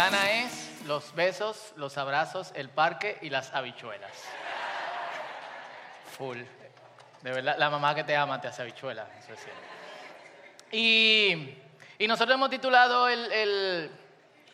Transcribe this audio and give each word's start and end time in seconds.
gana 0.00 0.30
es 0.44 0.80
los 0.86 1.14
besos, 1.14 1.74
los 1.76 1.98
abrazos, 1.98 2.52
el 2.54 2.70
parque 2.70 3.18
y 3.20 3.28
las 3.28 3.52
habichuelas. 3.52 4.10
Full. 6.16 6.38
De 7.20 7.30
verdad, 7.30 7.56
la 7.58 7.68
mamá 7.68 7.94
que 7.94 8.02
te 8.02 8.16
ama 8.16 8.40
te 8.40 8.48
hace 8.48 8.62
habichuelas. 8.62 9.06
Y, 10.72 11.54
nosotros 12.08 12.34
hemos 12.34 12.48
titulado 12.48 13.10
el, 13.10 13.30
el- 13.30 13.90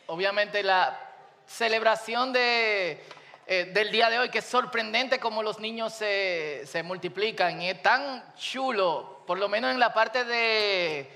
obviamente 0.07 0.63
la 0.63 0.99
celebración 1.45 2.33
de, 2.33 3.01
eh, 3.45 3.71
del 3.73 3.89
día 3.89 4.09
de 4.09 4.19
hoy, 4.19 4.29
que 4.29 4.39
es 4.39 4.45
sorprendente 4.45 5.17
como 5.17 5.41
los 5.43 5.59
niños 5.59 5.93
se, 5.93 6.63
se 6.65 6.83
multiplican 6.83 7.61
y 7.61 7.69
es 7.69 7.81
tan 7.81 8.33
chulo, 8.35 9.23
por 9.25 9.37
lo 9.37 9.47
menos 9.47 9.71
en 9.71 9.79
la 9.79 9.93
parte 9.93 10.25
de, 10.25 11.09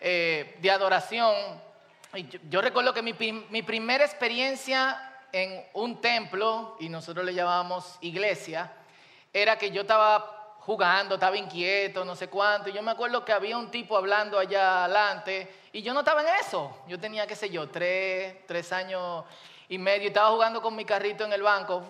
eh, 0.00 0.56
de 0.60 0.70
adoración. 0.70 1.65
Yo, 2.48 2.60
recuerdo 2.60 2.94
que 2.94 3.02
mi 3.02 3.62
primera 3.62 4.04
experiencia 4.04 5.16
en 5.32 5.64
un 5.74 6.00
templo, 6.00 6.76
y 6.80 6.88
nosotros 6.88 7.24
le 7.24 7.34
llamábamos 7.34 7.98
iglesia, 8.00 8.72
era 9.32 9.58
que 9.58 9.70
yo 9.70 9.82
estaba 9.82 10.56
jugando, 10.60 11.14
estaba 11.14 11.36
inquieto, 11.36 12.04
no 12.04 12.16
sé 12.16 12.28
cuánto. 12.28 12.70
Y 12.70 12.72
yo 12.72 12.82
me 12.82 12.90
acuerdo 12.90 13.24
que 13.24 13.32
había 13.32 13.58
un 13.58 13.70
tipo 13.70 13.96
hablando 13.96 14.38
allá 14.38 14.84
adelante 14.84 15.54
y 15.72 15.82
yo 15.82 15.92
no 15.92 16.00
estaba 16.00 16.22
en 16.22 16.28
eso. 16.40 16.84
Yo 16.88 16.98
tenía, 16.98 17.26
qué 17.26 17.36
sé 17.36 17.50
yo, 17.50 17.68
tres, 17.68 18.46
tres 18.46 18.72
años 18.72 19.24
y 19.68 19.78
medio 19.78 20.04
y 20.04 20.06
estaba 20.08 20.30
jugando 20.30 20.62
con 20.62 20.74
mi 20.74 20.84
carrito 20.84 21.24
en 21.24 21.32
el 21.32 21.42
banco. 21.42 21.82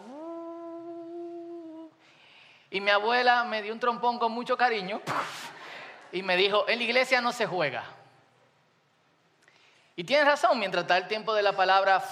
Y 2.71 2.81
mi 2.81 2.91
abuela 2.91 3.45
me 3.45 3.63
dio 3.63 3.73
un 3.73 3.81
trompón 3.81 4.19
con 4.19 4.33
mucho 4.33 4.57
cariño 4.57 5.01
y 6.13 6.23
me 6.23 6.37
dijo, 6.37 6.69
en 6.69 6.79
la 6.79 6.85
iglesia 6.85 7.21
no 7.21 7.33
se 7.33 7.47
juega. 7.47 7.85
Y 9.99 10.05
tienes 10.05 10.27
razón, 10.27 10.59
mientras 10.59 10.83
está 10.83 10.99
el 10.99 11.09
tiempo 11.09 11.33
de 11.33 11.43
la 11.43 11.55
palabra, 11.55 12.05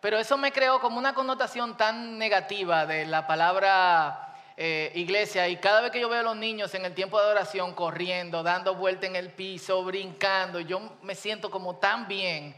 pero 0.00 0.18
eso 0.18 0.36
me 0.36 0.52
creó 0.52 0.80
como 0.80 0.98
una 0.98 1.14
connotación 1.14 1.76
tan 1.76 2.16
negativa 2.16 2.86
de 2.86 3.06
la 3.06 3.26
palabra 3.26 4.36
eh, 4.56 4.92
iglesia. 4.94 5.48
Y 5.48 5.56
cada 5.56 5.80
vez 5.80 5.90
que 5.90 5.98
yo 5.98 6.08
veo 6.08 6.20
a 6.20 6.22
los 6.22 6.36
niños 6.36 6.72
en 6.74 6.84
el 6.84 6.94
tiempo 6.94 7.18
de 7.18 7.24
adoración 7.24 7.74
corriendo, 7.74 8.44
dando 8.44 8.76
vuelta 8.76 9.08
en 9.08 9.16
el 9.16 9.30
piso, 9.30 9.82
brincando, 9.82 10.60
yo 10.60 10.96
me 11.02 11.16
siento 11.16 11.50
como 11.50 11.74
tan 11.74 12.06
bien. 12.06 12.54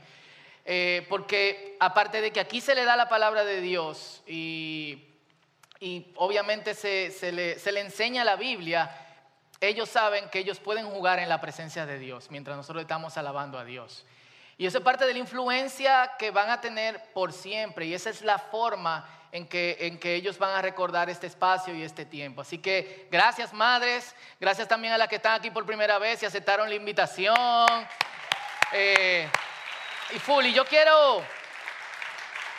eh, 0.66 1.06
porque 1.08 1.76
aparte 1.80 2.20
de 2.20 2.30
que 2.30 2.40
aquí 2.40 2.60
se 2.60 2.74
le 2.74 2.84
da 2.84 2.96
la 2.96 3.08
palabra 3.08 3.44
de 3.44 3.62
Dios 3.62 4.22
y, 4.26 5.04
obviamente 6.16 6.74
se 6.74 7.32
le, 7.32 7.58
se 7.58 7.72
le 7.72 7.80
enseña 7.80 8.24
la 8.24 8.36
Biblia, 8.36 8.90
ellos 9.60 9.88
saben 9.88 10.28
que 10.28 10.40
ellos 10.40 10.58
pueden 10.58 10.86
jugar 10.90 11.18
en 11.18 11.30
la 11.30 11.40
presencia 11.40 11.86
de 11.86 11.98
Dios 11.98 12.30
mientras 12.30 12.56
nosotros 12.58 12.82
estamos 12.82 13.16
alabando 13.16 13.58
a 13.58 13.64
Dios. 13.64 14.04
Y 14.58 14.66
eso 14.66 14.78
es 14.78 14.84
parte 14.84 15.04
de 15.04 15.12
la 15.12 15.18
influencia 15.18 16.12
que 16.18 16.30
van 16.30 16.48
a 16.50 16.60
tener 16.60 17.12
por 17.12 17.32
siempre. 17.32 17.86
Y 17.86 17.94
esa 17.94 18.10
es 18.10 18.22
la 18.22 18.38
forma 18.38 19.06
en 19.32 19.46
que, 19.46 19.76
en 19.80 19.98
que 19.98 20.14
ellos 20.14 20.38
van 20.38 20.52
a 20.54 20.62
recordar 20.62 21.10
este 21.10 21.26
espacio 21.26 21.74
y 21.74 21.82
este 21.82 22.06
tiempo. 22.06 22.40
Así 22.40 22.56
que 22.58 23.06
gracias 23.10 23.52
madres, 23.52 24.14
gracias 24.40 24.66
también 24.66 24.94
a 24.94 24.98
las 24.98 25.08
que 25.08 25.16
están 25.16 25.34
aquí 25.34 25.50
por 25.50 25.66
primera 25.66 25.98
vez 25.98 26.22
y 26.22 26.26
aceptaron 26.26 26.70
la 26.70 26.74
invitación. 26.74 27.36
Eh, 28.72 29.28
y 30.14 30.18
Fully, 30.18 30.54
yo 30.54 30.64
quiero 30.64 31.22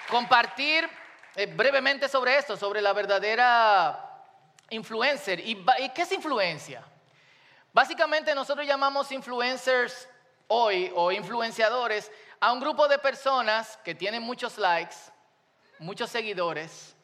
compartir 0.09 0.88
eh, 1.36 1.48
brevemente 1.48 2.08
sobre 2.08 2.38
esto, 2.38 2.56
sobre 2.58 2.82
la 2.82 2.94
verdadera 2.94 4.00
influencer. 4.70 5.39
¿Y, 5.39 5.56
ba- 5.56 5.80
¿Y 5.80 5.89
qué 5.89 6.04
es 6.04 6.11
influencia? 6.11 6.84
Básicamente 7.73 8.34
nosotros 8.36 8.66
llamamos 8.67 9.11
influencers 9.11 10.08
hoy 10.48 10.92
o 10.95 11.12
influenciadores 11.12 12.12
a 12.40 12.52
un 12.52 12.59
grupo 12.59 12.88
de 12.88 12.98
personas 13.00 13.78
que 13.84 13.95
tienen 13.95 14.22
muchos 14.22 14.58
likes, 14.58 14.95
muchos 15.80 16.10
seguidores, 16.10 16.95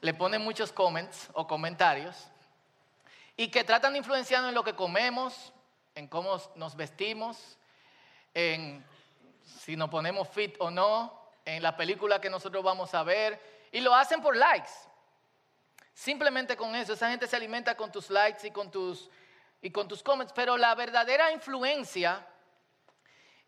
le 0.00 0.14
ponen 0.14 0.42
muchos 0.42 0.72
comments 0.72 1.30
o 1.34 1.46
comentarios 1.46 2.16
y 3.36 3.48
que 3.48 3.64
tratan 3.64 3.92
de 3.92 3.98
influenciarnos 3.98 4.50
en 4.50 4.54
lo 4.54 4.64
que 4.64 4.74
comemos, 4.74 5.52
en 5.94 6.08
cómo 6.08 6.40
nos 6.56 6.76
vestimos, 6.76 7.58
en 8.34 8.84
si 9.60 9.76
nos 9.76 9.88
ponemos 9.88 10.28
fit 10.28 10.56
o 10.58 10.70
no, 10.70 11.20
en 11.44 11.62
la 11.62 11.76
película 11.76 12.20
que 12.20 12.30
nosotros 12.30 12.62
vamos 12.62 12.94
a 12.94 13.02
ver 13.02 13.40
y 13.72 13.80
lo 13.80 13.94
hacen 13.94 14.20
por 14.20 14.36
likes. 14.36 14.70
Simplemente 15.94 16.56
con 16.56 16.74
eso, 16.74 16.94
esa 16.94 17.10
gente 17.10 17.26
se 17.26 17.36
alimenta 17.36 17.76
con 17.76 17.90
tus 17.92 18.10
likes 18.10 18.46
y 18.46 18.50
con 18.50 18.70
tus, 18.70 19.10
y 19.60 19.70
con 19.70 19.88
tus 19.88 20.02
comments, 20.02 20.32
pero 20.34 20.56
la 20.56 20.74
verdadera 20.74 21.32
influencia 21.32 22.26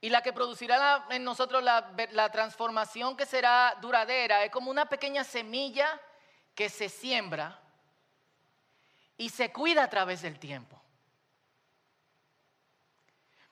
y 0.04 0.10
la 0.10 0.20
que 0.20 0.34
producirá 0.34 1.06
en 1.08 1.24
nosotros 1.24 1.62
la, 1.62 1.90
la 2.10 2.28
transformación 2.30 3.16
que 3.16 3.24
será 3.24 3.74
duradera 3.80 4.44
es 4.44 4.50
como 4.50 4.70
una 4.70 4.84
pequeña 4.84 5.24
semilla 5.24 5.98
que 6.54 6.68
se 6.68 6.90
siembra 6.90 7.58
y 9.16 9.30
se 9.30 9.50
cuida 9.50 9.84
a 9.84 9.88
través 9.88 10.20
del 10.20 10.38
tiempo. 10.38 10.78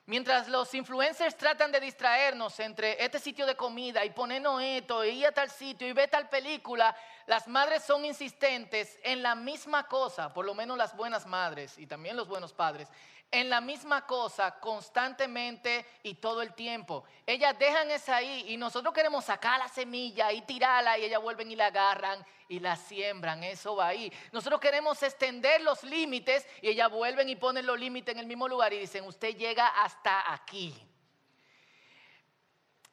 Mientras 0.05 0.47
los 0.47 0.71
influencers 0.75 1.35
tratan 1.35 1.71
de 1.71 1.79
distraernos 1.79 2.59
entre 2.59 3.03
este 3.03 3.17
sitio 3.17 3.47
de 3.47 3.55
comida 3.55 4.05
y 4.05 4.11
ponernos 4.11 4.61
esto, 4.61 5.03
y 5.03 5.09
ir 5.09 5.25
a 5.25 5.31
tal 5.31 5.49
sitio 5.49 5.87
y 5.87 5.93
ver 5.93 6.11
tal 6.11 6.29
película, 6.29 6.95
las 7.25 7.47
madres 7.47 7.83
son 7.83 8.05
insistentes 8.05 8.99
en 9.01 9.23
la 9.23 9.33
misma 9.33 9.87
cosa, 9.87 10.31
por 10.31 10.45
lo 10.45 10.53
menos 10.53 10.77
las 10.77 10.95
buenas 10.95 11.25
madres 11.25 11.79
y 11.79 11.87
también 11.87 12.15
los 12.15 12.27
buenos 12.27 12.53
padres, 12.53 12.89
en 13.33 13.49
la 13.49 13.61
misma 13.61 14.05
cosa 14.05 14.59
constantemente 14.59 15.83
y 16.03 16.13
todo 16.13 16.43
el 16.43 16.53
tiempo. 16.53 17.03
Ellas 17.25 17.57
dejan 17.57 17.89
esa 17.89 18.17
ahí 18.17 18.45
y 18.49 18.57
nosotros 18.57 18.93
queremos 18.93 19.25
sacar 19.25 19.57
la 19.57 19.67
semilla 19.67 20.31
y 20.31 20.43
tirarla 20.43 20.99
y 20.99 21.05
ellas 21.05 21.19
vuelven 21.19 21.49
y 21.49 21.55
la 21.55 21.65
agarran 21.65 22.23
y 22.47 22.59
la 22.59 22.75
siembran, 22.75 23.43
eso 23.43 23.75
va 23.75 23.87
ahí. 23.87 24.13
Nosotros 24.31 24.61
queremos 24.61 25.01
extender 25.01 25.61
los 25.61 25.83
límites 25.83 26.47
y 26.61 26.69
ellas 26.69 26.91
vuelven 26.91 27.27
y 27.27 27.35
ponen 27.35 27.65
los 27.65 27.79
límites 27.79 28.13
en 28.13 28.19
el 28.19 28.27
mismo 28.27 28.47
lugar 28.47 28.71
y 28.71 28.77
dicen, 28.77 29.03
usted 29.03 29.35
llega 29.35 29.67
hasta 29.67 30.31
aquí. 30.31 30.75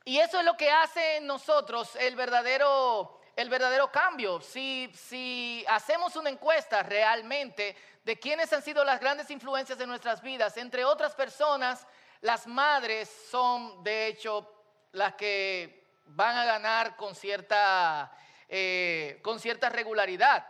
Y 0.07 0.21
eso 0.21 0.39
es 0.39 0.47
lo 0.47 0.57
que 0.57 0.71
hace 0.71 1.19
en 1.19 1.27
nosotros 1.27 1.95
el 1.97 2.17
verdadero, 2.17 3.20
el 3.41 3.49
verdadero 3.49 3.91
cambio. 3.91 4.41
Si, 4.41 5.65
hacemos 5.69 6.17
una 6.17 6.31
encuesta 6.31 6.83
realmente 6.83 7.77
de 8.05 8.19
quiénes 8.19 8.53
han 8.53 8.63
sido 8.63 8.85
las 8.85 9.01
grandes 9.01 9.31
influencias 9.31 9.79
de 9.79 9.87
nuestras 9.87 10.21
vidas, 10.23 10.57
entre 10.57 10.85
otras 10.85 11.15
personas, 11.15 11.87
las 12.21 12.47
madres 12.47 13.11
son 13.31 13.83
de 13.83 14.09
hecho 14.09 14.53
las 14.93 15.15
que 15.15 15.89
van 16.05 16.37
a 16.37 16.45
ganar 16.45 16.97
con 16.97 17.15
cierta, 17.15 18.13
eh, 18.49 19.21
con 19.23 19.41
cierta 19.41 19.69
regularidad. 19.69 20.47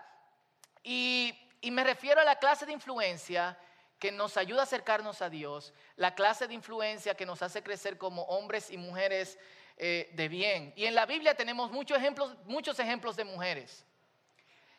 Y 0.82 1.36
me 1.62 1.84
refiero 1.84 2.20
a 2.20 2.24
la 2.24 2.36
clase 2.36 2.66
de 2.66 2.72
influencia 2.72 3.56
que 4.00 4.10
nos 4.10 4.38
ayuda 4.38 4.60
a 4.60 4.64
acercarnos 4.64 5.20
a 5.20 5.28
Dios, 5.28 5.74
la 5.96 6.14
clase 6.14 6.48
de 6.48 6.54
influencia 6.54 7.14
que 7.14 7.26
nos 7.26 7.42
hace 7.42 7.62
crecer 7.62 7.98
como 7.98 8.22
hombres 8.22 8.70
y 8.70 8.78
mujeres 8.78 9.38
eh, 9.82 10.10
de 10.12 10.28
bien. 10.28 10.74
Y 10.76 10.84
en 10.84 10.94
la 10.94 11.06
Biblia 11.06 11.34
tenemos 11.34 11.70
muchos 11.70 11.96
ejemplos, 11.96 12.36
muchos 12.44 12.78
ejemplos 12.78 13.16
de 13.16 13.24
mujeres. 13.24 13.86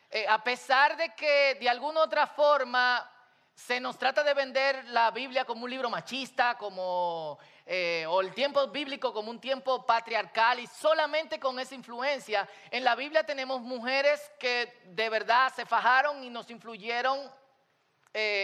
Eh, 0.08 0.24
a 0.28 0.44
pesar 0.44 0.96
de 0.96 1.12
que 1.16 1.56
de 1.56 1.68
alguna 1.68 2.02
otra 2.02 2.24
forma 2.28 3.10
se 3.52 3.80
nos 3.80 3.98
trata 3.98 4.22
de 4.22 4.32
vender 4.32 4.84
la 4.90 5.10
Biblia 5.10 5.44
como 5.44 5.64
un 5.64 5.70
libro 5.70 5.90
machista, 5.90 6.56
como, 6.56 7.36
eh, 7.66 8.06
o 8.08 8.20
el 8.20 8.32
tiempo 8.32 8.64
bíblico 8.68 9.12
como 9.12 9.32
un 9.32 9.40
tiempo 9.40 9.84
patriarcal 9.84 10.60
y 10.60 10.68
solamente 10.68 11.40
con 11.40 11.58
esa 11.58 11.74
influencia, 11.74 12.48
en 12.70 12.84
la 12.84 12.94
Biblia 12.94 13.24
tenemos 13.24 13.60
mujeres 13.60 14.30
que 14.38 14.82
de 14.84 15.10
verdad 15.10 15.52
se 15.52 15.66
fajaron 15.66 16.22
y 16.22 16.30
nos 16.30 16.48
influyeron, 16.48 17.18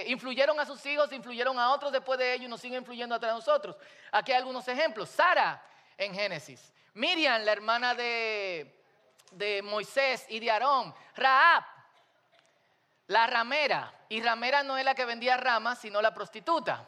influyeron 0.07 0.59
a 0.59 0.67
sus 0.67 0.85
hijos, 0.87 1.13
influyeron 1.13 1.57
a 1.57 1.71
otros 1.73 1.93
después 1.93 2.19
de 2.19 2.35
ellos 2.35 2.47
y 2.47 2.49
nos 2.49 2.61
siguen 2.61 2.79
influyendo 2.79 3.15
a 3.15 3.19
nosotros. 3.19 3.77
Aquí 4.11 4.33
hay 4.33 4.39
algunos 4.39 4.67
ejemplos. 4.67 5.09
Sara 5.09 5.63
en 5.99 6.15
Génesis, 6.15 6.73
Miriam, 6.95 7.43
la 7.43 7.53
hermana 7.53 7.95
de, 7.95 8.83
de 9.33 9.63
Moisés 9.63 10.25
y 10.29 10.41
de 10.41 10.51
Aarón, 10.51 10.95
Raab, 11.17 11.65
la 13.09 13.27
ramera. 13.27 13.93
Y 14.09 14.23
ramera 14.23 14.63
no 14.63 14.79
es 14.79 14.85
la 14.85 14.95
que 14.95 15.05
vendía 15.05 15.37
ramas, 15.37 15.79
sino 15.79 16.01
la 16.01 16.15
prostituta. 16.15 16.87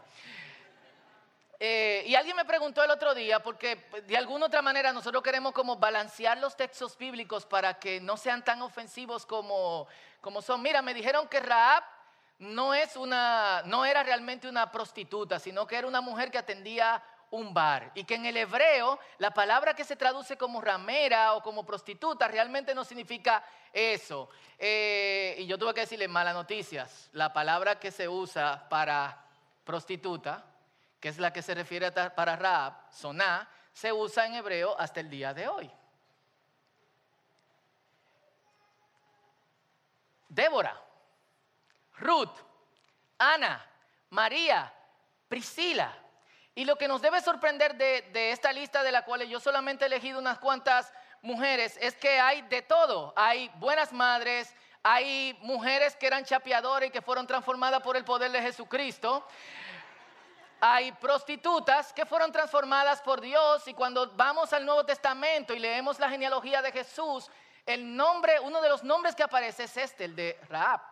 Eh, 1.62 2.04
y 2.06 2.14
alguien 2.14 2.36
me 2.36 2.46
preguntó 2.46 2.82
el 2.82 2.90
otro 2.90 3.14
día, 3.14 3.40
porque 3.40 3.84
de 4.06 4.16
alguna 4.16 4.46
otra 4.46 4.62
manera 4.62 4.94
nosotros 4.94 5.22
queremos 5.22 5.52
como 5.52 5.76
balancear 5.76 6.38
los 6.38 6.56
textos 6.56 6.96
bíblicos 6.96 7.44
para 7.44 7.74
que 7.78 8.00
no 8.00 8.16
sean 8.16 8.42
tan 8.42 8.62
ofensivos 8.62 9.26
como, 9.26 9.86
como 10.22 10.40
son. 10.40 10.62
Mira, 10.62 10.80
me 10.80 10.94
dijeron 10.94 11.28
que 11.28 11.40
Raab 11.40 11.84
no, 12.38 12.72
es 12.72 12.96
una, 12.96 13.62
no 13.66 13.84
era 13.84 14.02
realmente 14.02 14.48
una 14.48 14.72
prostituta, 14.72 15.38
sino 15.38 15.66
que 15.66 15.76
era 15.76 15.86
una 15.86 16.00
mujer 16.00 16.30
que 16.30 16.38
atendía 16.38 17.02
un 17.30 17.54
bar. 17.54 17.92
Y 17.94 18.04
que 18.04 18.16
en 18.16 18.26
el 18.26 18.36
hebreo 18.36 18.98
la 19.18 19.32
palabra 19.32 19.74
que 19.74 19.84
se 19.84 19.96
traduce 19.96 20.36
como 20.36 20.60
ramera 20.60 21.34
o 21.34 21.42
como 21.42 21.64
prostituta 21.64 22.28
realmente 22.28 22.74
no 22.74 22.84
significa 22.84 23.44
eso. 23.72 24.28
Eh, 24.58 25.36
y 25.38 25.46
yo 25.46 25.58
tuve 25.58 25.74
que 25.74 25.80
decirle 25.80 26.08
malas 26.08 26.34
noticias. 26.34 27.08
La 27.12 27.32
palabra 27.32 27.78
que 27.78 27.90
se 27.90 28.08
usa 28.08 28.68
para 28.68 29.24
prostituta, 29.64 30.44
que 30.98 31.08
es 31.08 31.18
la 31.18 31.32
que 31.32 31.42
se 31.42 31.54
refiere 31.54 31.92
para 31.92 32.36
Raab, 32.36 32.92
soná, 32.92 33.48
se 33.72 33.92
usa 33.92 34.26
en 34.26 34.34
hebreo 34.34 34.78
hasta 34.78 35.00
el 35.00 35.08
día 35.08 35.32
de 35.32 35.48
hoy. 35.48 35.70
Débora, 40.28 40.80
Ruth, 41.98 42.36
Ana, 43.18 43.66
María, 44.10 44.72
Priscila, 45.28 45.92
y 46.60 46.66
lo 46.66 46.76
que 46.76 46.88
nos 46.88 47.00
debe 47.00 47.22
sorprender 47.22 47.74
de, 47.74 48.32
esta 48.32 48.52
lista 48.52 48.82
de 48.82 48.92
la 48.92 49.02
cual 49.06 49.26
yo 49.26 49.40
solamente 49.40 49.84
he 49.84 49.86
elegido 49.86 50.18
unas 50.18 50.38
cuantas 50.38 50.92
mujeres 51.22 51.78
es 51.80 51.94
que 51.94 52.20
hay 52.20 52.42
de 52.42 52.60
todo. 52.60 53.14
Hay 53.16 53.50
buenas 53.54 53.94
madres, 53.94 54.54
hay 54.82 55.38
mujeres 55.40 55.96
que 55.96 56.06
eran 56.06 56.22
chapeadoras 56.22 56.90
y 56.90 56.92
que 56.92 57.00
fueron 57.00 57.26
transformadas 57.26 57.80
por 57.80 57.96
el 57.96 58.04
poder 58.04 58.30
de 58.30 58.42
Jesucristo. 58.42 59.26
Hay 60.60 60.92
prostitutas 60.92 61.94
que 61.94 62.04
fueron 62.04 62.30
transformadas 62.30 63.00
por 63.00 63.22
Dios 63.22 63.66
y 63.66 63.72
cuando 63.72 64.10
vamos 64.14 64.52
al 64.52 64.66
Nuevo 64.66 64.84
Testamento 64.84 65.54
y 65.54 65.60
leemos 65.60 65.98
la 65.98 66.10
genealogía 66.10 66.60
de 66.60 66.72
Jesús, 66.72 67.30
el 67.64 67.96
nombre, 67.96 68.38
uno 68.38 68.60
de 68.60 68.68
los 68.68 68.84
nombres 68.84 69.14
que 69.14 69.22
aparece 69.22 69.64
es 69.64 69.78
este, 69.78 70.04
el 70.04 70.14
de 70.14 70.38
Raab. 70.50 70.89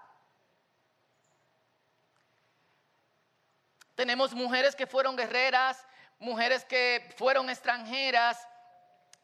Tenemos 3.98 4.32
mujeres 4.32 4.76
que 4.76 4.86
fueron 4.86 5.16
guerreras, 5.16 5.84
mujeres 6.20 6.64
que 6.64 7.12
fueron 7.16 7.50
extranjeras 7.50 8.38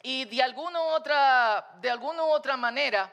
y 0.02 0.24
de 0.24 0.42
alguna 0.42 0.80
otra, 0.80 1.76
de 1.80 1.88
alguna 1.88 2.24
otra 2.24 2.56
manera, 2.56 3.08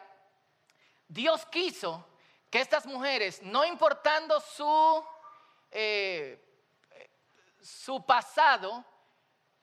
Dios 1.07 1.45
quiso 1.45 2.03
que 2.49 2.61
estas 2.61 2.87
mujeres, 2.87 3.43
no 3.43 3.63
importando 3.63 4.39
su, 4.39 5.05
eh, 5.69 6.43
su 7.61 8.03
pasado, 8.07 8.83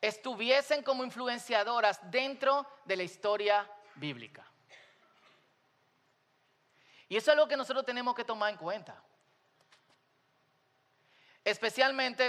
estuviesen 0.01 0.85
como 0.85 1.03
influenciadoras 1.03 1.99
dentro 2.13 2.65
de 2.85 2.95
la 2.95 3.03
historia 3.03 3.69
bíblica. 3.97 4.47
Y 7.09 7.17
eso 7.17 7.33
es 7.33 7.37
algo 7.37 7.49
que 7.49 7.57
nosotros 7.57 7.85
tenemos 7.85 8.15
que 8.15 8.25
tomar 8.25 8.51
en 8.51 8.57
cuenta. 8.57 9.03
Especialmente 11.45 12.27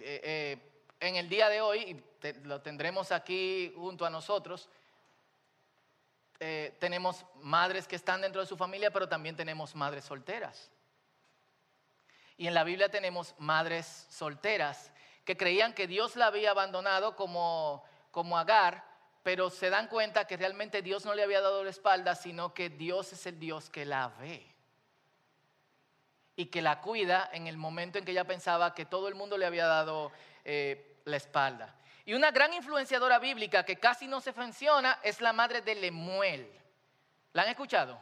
eh, 0.00 0.20
eh, 0.22 0.58
en 1.00 1.16
el 1.16 1.28
día 1.28 1.48
de 1.48 1.60
hoy, 1.60 1.78
y 1.80 2.32
lo 2.44 2.60
tendremos 2.60 3.12
aquí 3.12 3.72
junto 3.76 4.04
a 4.04 4.10
nosotros, 4.10 4.68
eh, 6.38 6.76
tenemos 6.80 7.24
madres 7.36 7.86
que 7.86 7.96
están 7.96 8.20
dentro 8.20 8.40
de 8.40 8.46
su 8.46 8.56
familia, 8.56 8.90
pero 8.90 9.08
también 9.08 9.36
tenemos 9.36 9.74
madres 9.74 10.04
solteras. 10.04 10.70
Y 12.36 12.46
en 12.46 12.54
la 12.54 12.64
Biblia 12.64 12.90
tenemos 12.90 13.34
madres 13.38 14.06
solteras 14.10 14.92
que 15.24 15.36
creían 15.36 15.72
que 15.72 15.86
Dios 15.86 16.16
la 16.16 16.26
había 16.26 16.50
abandonado 16.50 17.16
como, 17.16 17.84
como 18.10 18.38
Agar, 18.38 18.84
pero 19.22 19.50
se 19.50 19.70
dan 19.70 19.88
cuenta 19.88 20.26
que 20.26 20.36
realmente 20.36 20.82
Dios 20.82 21.04
no 21.04 21.14
le 21.14 21.22
había 21.22 21.40
dado 21.40 21.64
la 21.64 21.70
espalda, 21.70 22.14
sino 22.14 22.52
que 22.52 22.68
Dios 22.68 23.12
es 23.12 23.26
el 23.26 23.40
Dios 23.40 23.70
que 23.70 23.84
la 23.84 24.08
ve 24.08 24.55
y 26.36 26.46
que 26.46 26.60
la 26.60 26.80
cuida 26.80 27.30
en 27.32 27.46
el 27.46 27.56
momento 27.56 27.98
en 27.98 28.04
que 28.04 28.12
ella 28.12 28.24
pensaba 28.24 28.74
que 28.74 28.84
todo 28.84 29.08
el 29.08 29.14
mundo 29.14 29.38
le 29.38 29.46
había 29.46 29.66
dado 29.66 30.12
eh, 30.44 30.98
la 31.06 31.16
espalda. 31.16 31.74
Y 32.04 32.14
una 32.14 32.30
gran 32.30 32.52
influenciadora 32.52 33.18
bíblica 33.18 33.64
que 33.64 33.78
casi 33.78 34.06
no 34.06 34.20
se 34.20 34.32
menciona 34.34 35.00
es 35.02 35.20
la 35.20 35.32
madre 35.32 35.62
de 35.62 35.74
Lemuel. 35.74 36.48
¿La 37.32 37.42
han 37.42 37.48
escuchado? 37.48 38.00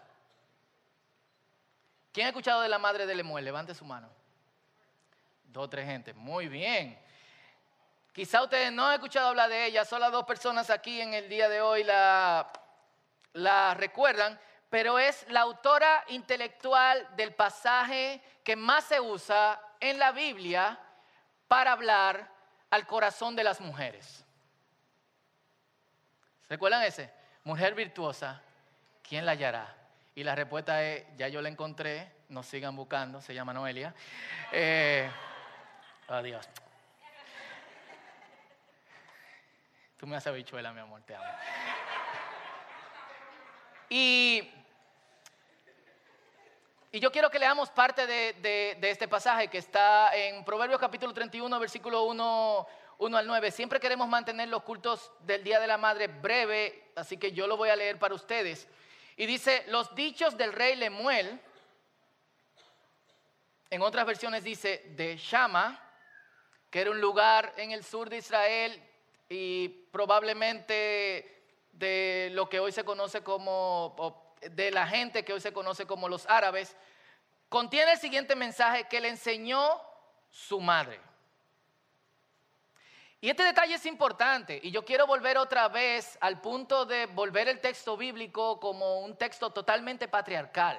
¿Quién 2.12 2.26
ha 2.26 2.30
escuchado 2.30 2.60
de 2.60 2.68
la 2.68 2.78
madre 2.78 3.06
de 3.06 3.14
Lemuel? 3.14 3.44
Levante 3.44 3.74
su 3.74 3.84
mano. 3.84 4.10
Dos 5.44 5.64
o 5.64 5.70
tres 5.70 5.86
gente. 5.86 6.12
Muy 6.12 6.48
bien. 6.48 6.98
Quizá 8.12 8.42
ustedes 8.42 8.70
no 8.70 8.86
han 8.86 8.94
escuchado 8.94 9.28
hablar 9.28 9.48
de 9.48 9.66
ella, 9.66 9.84
solo 9.84 10.08
dos 10.10 10.24
personas 10.24 10.70
aquí 10.70 11.00
en 11.00 11.14
el 11.14 11.28
día 11.28 11.48
de 11.48 11.60
hoy 11.60 11.82
la, 11.82 12.48
la 13.32 13.74
recuerdan, 13.74 14.38
pero 14.70 14.98
es 14.98 15.26
la 15.30 15.40
autora 15.40 16.04
intelectual 16.08 17.08
del 17.16 17.34
pasaje 17.34 18.20
que 18.42 18.56
más 18.56 18.84
se 18.84 19.00
usa 19.00 19.60
en 19.80 19.98
la 19.98 20.12
Biblia 20.12 20.78
para 21.48 21.72
hablar 21.72 22.28
al 22.70 22.86
corazón 22.86 23.36
de 23.36 23.44
las 23.44 23.60
mujeres. 23.60 24.24
¿Recuerdan 26.48 26.82
ese? 26.82 27.10
Mujer 27.44 27.74
virtuosa, 27.74 28.42
¿quién 29.02 29.26
la 29.26 29.32
hallará? 29.32 29.74
Y 30.14 30.24
la 30.24 30.34
respuesta 30.34 30.82
es, 30.82 31.04
ya 31.16 31.28
yo 31.28 31.42
la 31.42 31.48
encontré, 31.48 32.12
no 32.28 32.42
sigan 32.42 32.76
buscando, 32.76 33.20
se 33.20 33.34
llama 33.34 33.52
Noelia. 33.52 33.94
Eh, 34.52 35.10
adiós. 36.08 36.48
Tú 39.98 40.06
me 40.06 40.16
haces 40.16 40.34
bichuela, 40.34 40.72
mi 40.72 40.80
amor, 40.80 41.02
te 41.02 41.14
amo. 41.14 41.24
Y 43.96 44.50
yo 46.90 47.12
quiero 47.12 47.30
que 47.30 47.38
leamos 47.38 47.70
parte 47.70 48.08
de, 48.08 48.76
este 48.82 49.06
pasaje 49.06 49.46
que 49.46 49.58
está 49.58 50.12
en 50.16 50.44
Proverbios 50.44 50.80
capítulo 50.80 51.14
31, 51.14 51.60
versículo 51.60 52.02
1, 52.02 52.66
1 52.98 53.16
al 53.16 53.24
9. 53.24 53.52
Siempre 53.52 53.78
queremos 53.78 54.08
mantener 54.08 54.48
los 54.48 54.64
cultos 54.64 55.12
del 55.20 55.44
Día 55.44 55.60
de 55.60 55.68
la 55.68 55.78
Madre 55.78 56.08
breve, 56.08 56.90
así 56.96 57.18
que 57.18 57.30
yo 57.30 57.46
lo 57.46 57.56
voy 57.56 57.68
a 57.68 57.76
leer 57.76 58.00
para 58.00 58.16
ustedes. 58.16 58.66
Y 59.16 59.26
dice, 59.26 59.64
los 59.68 59.94
dichos 59.94 60.36
del 60.36 60.52
rey 60.52 60.74
Lemuel, 60.74 61.40
en 63.70 63.80
otras 63.80 64.04
versiones 64.06 64.42
dice, 64.42 64.90
de 64.96 65.16
Shama, 65.18 65.80
que 66.68 66.80
era 66.80 66.90
un 66.90 67.00
lugar 67.00 67.52
en 67.58 67.70
el 67.70 67.84
sur 67.84 68.10
de 68.10 68.16
Israel 68.16 68.82
y 69.28 69.68
probablemente 69.68 71.33
de 71.74 72.30
lo 72.32 72.48
que 72.48 72.60
hoy 72.60 72.72
se 72.72 72.84
conoce 72.84 73.22
como 73.22 74.34
de 74.40 74.70
la 74.70 74.86
gente 74.86 75.24
que 75.24 75.32
hoy 75.32 75.40
se 75.40 75.52
conoce 75.52 75.86
como 75.86 76.08
los 76.08 76.28
árabes, 76.28 76.76
contiene 77.48 77.92
el 77.92 77.98
siguiente 77.98 78.36
mensaje 78.36 78.84
que 78.88 79.00
le 79.00 79.08
enseñó 79.08 79.80
su 80.28 80.60
madre. 80.60 81.00
Y 83.20 83.30
este 83.30 83.42
detalle 83.42 83.74
es 83.74 83.86
importante 83.86 84.60
y 84.62 84.70
yo 84.70 84.84
quiero 84.84 85.06
volver 85.06 85.38
otra 85.38 85.68
vez 85.68 86.18
al 86.20 86.42
punto 86.42 86.84
de 86.84 87.06
volver 87.06 87.48
el 87.48 87.60
texto 87.60 87.96
bíblico 87.96 88.60
como 88.60 89.00
un 89.00 89.16
texto 89.16 89.50
totalmente 89.50 90.08
patriarcal. 90.08 90.78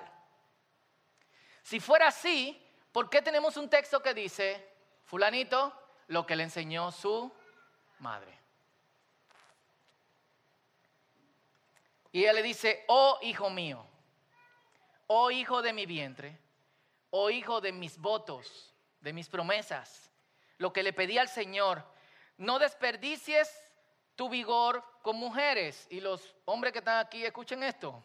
Si 1.63 1.79
fuera 1.79 2.09
así, 2.09 2.63
¿por 2.91 3.09
qué 3.09 3.23
tenemos 3.23 3.57
un 3.57 3.67
texto 3.67 4.03
que 4.03 4.13
dice, 4.13 4.63
fulanito, 5.05 5.73
lo 6.07 6.27
que 6.27 6.35
le 6.35 6.43
enseñó 6.43 6.91
su 6.91 7.33
madre? 7.97 8.44
Y 12.15 12.21
ella 12.21 12.31
le 12.31 12.43
dice, 12.43 12.85
oh 12.87 13.19
hijo 13.23 13.49
mío, 13.49 13.85
oh 15.07 15.31
hijo 15.31 15.61
de 15.61 15.73
mi 15.73 15.85
vientre, 15.85 16.39
oh 17.09 17.29
hijo 17.29 17.59
de 17.59 17.73
mis 17.73 17.97
votos, 17.97 18.73
de 19.01 19.11
mis 19.11 19.27
promesas, 19.27 20.09
lo 20.57 20.71
que 20.71 20.81
le 20.81 20.93
pedí 20.93 21.17
al 21.17 21.27
Señor, 21.27 21.83
no 22.37 22.57
desperdicies 22.57 23.53
tu 24.15 24.29
vigor 24.29 24.81
con 25.01 25.17
mujeres. 25.17 25.87
Y 25.89 25.99
los 25.99 26.37
hombres 26.45 26.71
que 26.71 26.79
están 26.79 26.99
aquí, 26.99 27.25
escuchen 27.25 27.63
esto. 27.63 28.01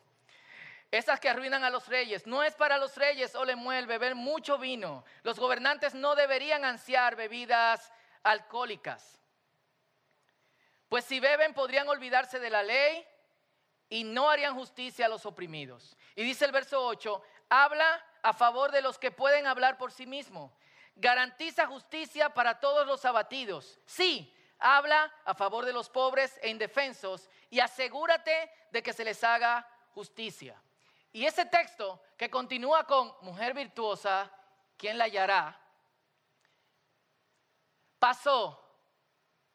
Esas 0.91 1.21
que 1.21 1.29
arruinan 1.29 1.63
a 1.63 1.71
los 1.71 1.87
reyes. 1.87 2.27
No 2.27 2.43
es 2.43 2.57
para 2.57 2.79
los 2.79 2.97
reyes, 2.97 3.37
o 3.37 3.47
mueve 3.57 3.87
beber 3.87 4.17
mucho 4.17 4.59
vino. 4.59 5.05
Los 5.23 5.39
gobernantes 5.39 5.95
no 5.95 6.17
deberían 6.17 6.65
ansiar 6.65 7.15
bebidas 7.15 7.93
alcohólicas. 8.25 9.23
Pues 10.89 11.05
si 11.05 11.21
beben 11.21 11.55
podrían 11.55 11.89
olvidarse 11.89 12.41
de 12.41 12.51
la 12.51 12.65
ley 12.65 13.07
y 13.91 14.05
no 14.05 14.31
harían 14.31 14.55
justicia 14.55 15.07
a 15.07 15.09
los 15.09 15.27
oprimidos. 15.27 15.97
Y 16.15 16.23
dice 16.23 16.47
el 16.47 16.53
verso 16.53 16.83
8, 16.83 17.23
habla 17.51 18.03
a 18.23 18.33
favor 18.33 18.71
de 18.71 18.81
los 18.81 18.99
que 18.99 19.11
pueden 19.11 19.47
hablar 19.47 19.77
por 19.77 19.93
sí 19.93 20.07
mismos. 20.07 20.53
Garantiza 20.95 21.67
justicia 21.67 22.33
para 22.33 22.61
todos 22.61 22.87
los 22.87 23.05
abatidos. 23.05 23.81
Sí, 23.85 24.33
habla 24.61 25.13
a 25.25 25.35
favor 25.35 25.65
de 25.65 25.73
los 25.73 25.91
pobres 25.91 26.39
e 26.43 26.51
indefensos 26.51 27.29
y 27.51 27.59
asegúrate 27.59 28.51
de 28.71 28.83
que 28.83 28.93
se 28.93 29.05
les 29.05 29.23
haga 29.25 29.69
justicia. 29.93 30.63
Y 31.13 31.27
ese 31.27 31.45
texto 31.47 32.01
que 32.17 32.31
continúa 32.31 32.85
con 32.85 33.13
mujer 33.23 33.55
virtuosa, 33.55 34.31
¿quién 34.77 34.97
la 34.97 35.05
hallará? 35.05 35.61
Pasó 37.99 38.57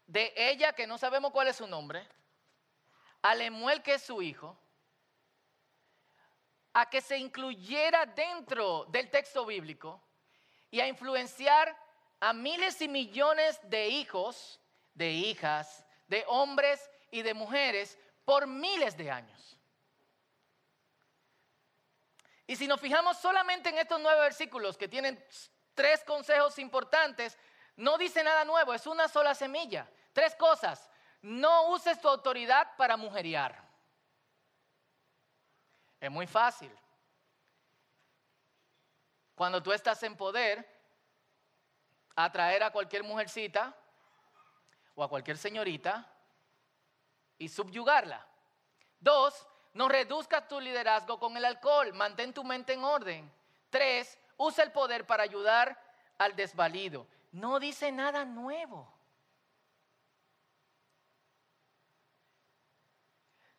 de 0.05 0.33
ella, 0.35 0.73
que 0.73 0.85
no 0.85 0.97
sabemos 0.97 1.31
cuál 1.31 1.47
es 1.47 1.55
su 1.55 1.67
nombre, 1.67 2.07
a 3.25 3.33
Lemuel, 3.33 3.81
que 3.81 3.95
es 3.95 4.03
su 4.03 4.21
hijo, 4.21 4.55
a 6.73 6.87
que 6.87 7.01
se 7.01 7.17
incluyera 7.17 8.05
dentro 8.05 8.85
del 8.89 9.09
texto 9.09 9.47
bíblico 9.47 9.99
y 10.69 10.79
a 10.79 10.87
influenciar 10.87 11.75
a 12.19 12.33
miles 12.33 12.79
y 12.81 12.87
millones 12.87 13.59
de 13.63 13.87
hijos, 13.87 14.61
de 14.93 15.09
hijas, 15.09 15.83
de 16.07 16.23
hombres 16.27 16.87
y 17.09 17.23
de 17.23 17.33
mujeres 17.33 17.97
por 18.25 18.45
miles 18.45 18.95
de 18.95 19.09
años. 19.09 19.57
Y 22.45 22.55
si 22.55 22.67
nos 22.67 22.79
fijamos 22.79 23.17
solamente 23.17 23.69
en 23.69 23.79
estos 23.79 23.99
nueve 23.99 24.21
versículos 24.21 24.77
que 24.77 24.87
tienen 24.87 25.25
tres 25.73 26.03
consejos 26.03 26.59
importantes, 26.59 27.39
no 27.75 27.97
dice 27.97 28.23
nada 28.23 28.45
nuevo, 28.45 28.71
es 28.71 28.85
una 28.85 29.07
sola 29.07 29.33
semilla. 29.33 29.89
Tres 30.13 30.35
cosas. 30.35 30.91
No 31.25 31.69
uses 31.69 31.99
tu 31.99 32.07
autoridad 32.07 32.77
para 32.77 32.95
mujeriar. 32.95 33.59
Es 35.99 36.11
muy 36.11 36.27
fácil. 36.27 36.71
cuando 39.33 39.61
tú 39.61 39.73
estás 39.73 40.01
en 40.03 40.15
poder, 40.15 40.65
atraer 42.15 42.61
a 42.63 42.71
cualquier 42.71 43.03
mujercita 43.03 43.75
o 44.93 45.03
a 45.03 45.09
cualquier 45.09 45.37
señorita 45.37 46.07
y 47.39 47.49
subyugarla. 47.49 48.25
Dos, 48.99 49.47
no 49.73 49.89
reduzcas 49.89 50.47
tu 50.47 50.61
liderazgo 50.61 51.19
con 51.19 51.35
el 51.35 51.43
alcohol, 51.43 51.91
mantén 51.93 52.33
tu 52.33 52.43
mente 52.43 52.73
en 52.73 52.83
orden. 52.83 53.33
Tres, 53.71 54.17
usa 54.37 54.63
el 54.63 54.71
poder 54.71 55.07
para 55.07 55.23
ayudar 55.23 55.75
al 56.19 56.35
desvalido. 56.35 57.07
No 57.31 57.59
dice 57.59 57.91
nada 57.91 58.23
nuevo. 58.23 58.94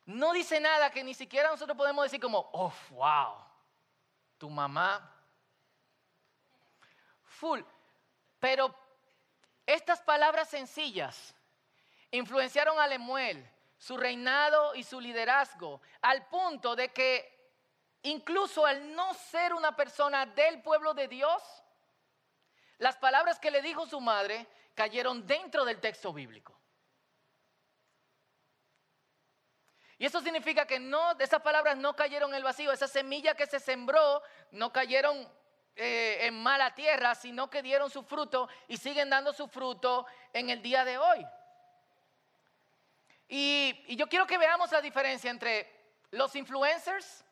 No 0.07 0.33
dice 0.33 0.61
nada 0.61 0.91
que 0.91 1.03
ni 1.03 1.15
siquiera 1.15 1.51
nosotros 1.51 1.77
podemos 1.77 2.05
decir 2.05 2.21
como, 2.21 2.49
oh, 2.53 2.73
wow, 2.91 3.35
tu 4.39 4.49
mamá. 4.49 5.13
Full. 7.25 7.61
Pero 8.39 8.73
estas 9.67 10.01
palabras 10.01 10.49
sencillas 10.49 11.35
influenciaron 12.13 12.79
a 12.79 12.87
Lemuel, 12.87 13.51
su 13.79 13.97
reinado 13.97 14.75
y 14.77 14.85
su 14.85 15.01
liderazgo, 15.01 15.81
al 16.03 16.25
punto 16.27 16.77
de 16.77 16.93
que 16.93 17.37
incluso 18.03 18.65
al 18.65 18.95
no 18.95 19.13
ser 19.15 19.53
una 19.53 19.75
persona 19.75 20.25
del 20.25 20.63
pueblo 20.63 20.95
de 20.95 21.09
Dios, 21.09 21.43
las 22.79 22.97
palabras 22.97 23.41
que 23.41 23.51
le 23.51 23.61
dijo 23.61 23.87
su 23.87 24.01
madre 24.01 24.47
cayeron 24.75 25.27
dentro 25.27 25.65
del 25.65 25.81
texto 25.81 26.13
bíblico. 26.13 26.56
Y 29.99 30.05
eso 30.07 30.21
significa 30.21 30.67
que 30.67 30.79
no, 30.79 31.19
esas 31.19 31.41
palabras 31.41 31.77
no 31.77 31.97
cayeron 31.97 32.31
en 32.31 32.37
el 32.37 32.45
vacío, 32.45 32.71
esa 32.71 32.87
semilla 32.87 33.35
que 33.35 33.47
se 33.47 33.59
sembró 33.59 34.23
no 34.51 34.73
cayeron 34.73 35.27
eh, 35.75 36.27
en 36.27 36.43
mala 36.43 36.75
tierra, 36.75 37.15
sino 37.15 37.49
que 37.49 37.63
dieron 37.63 37.91
su 37.91 38.03
fruto 38.03 38.49
y 38.69 38.77
siguen 38.77 39.09
dando 39.09 39.33
su 39.33 39.49
fruto 39.49 40.07
en 40.33 40.51
el 40.51 40.61
día 40.61 40.85
de 40.85 40.99
hoy. 40.99 41.27
Y, 43.29 43.85
y 43.89 43.97
yo 43.97 44.07
quiero 44.09 44.27
que 44.27 44.39
veamos 44.39 44.71
la 44.71 44.81
diferencia 44.81 45.31
entre 45.31 45.71
los 46.11 46.37
influencers 46.37 47.25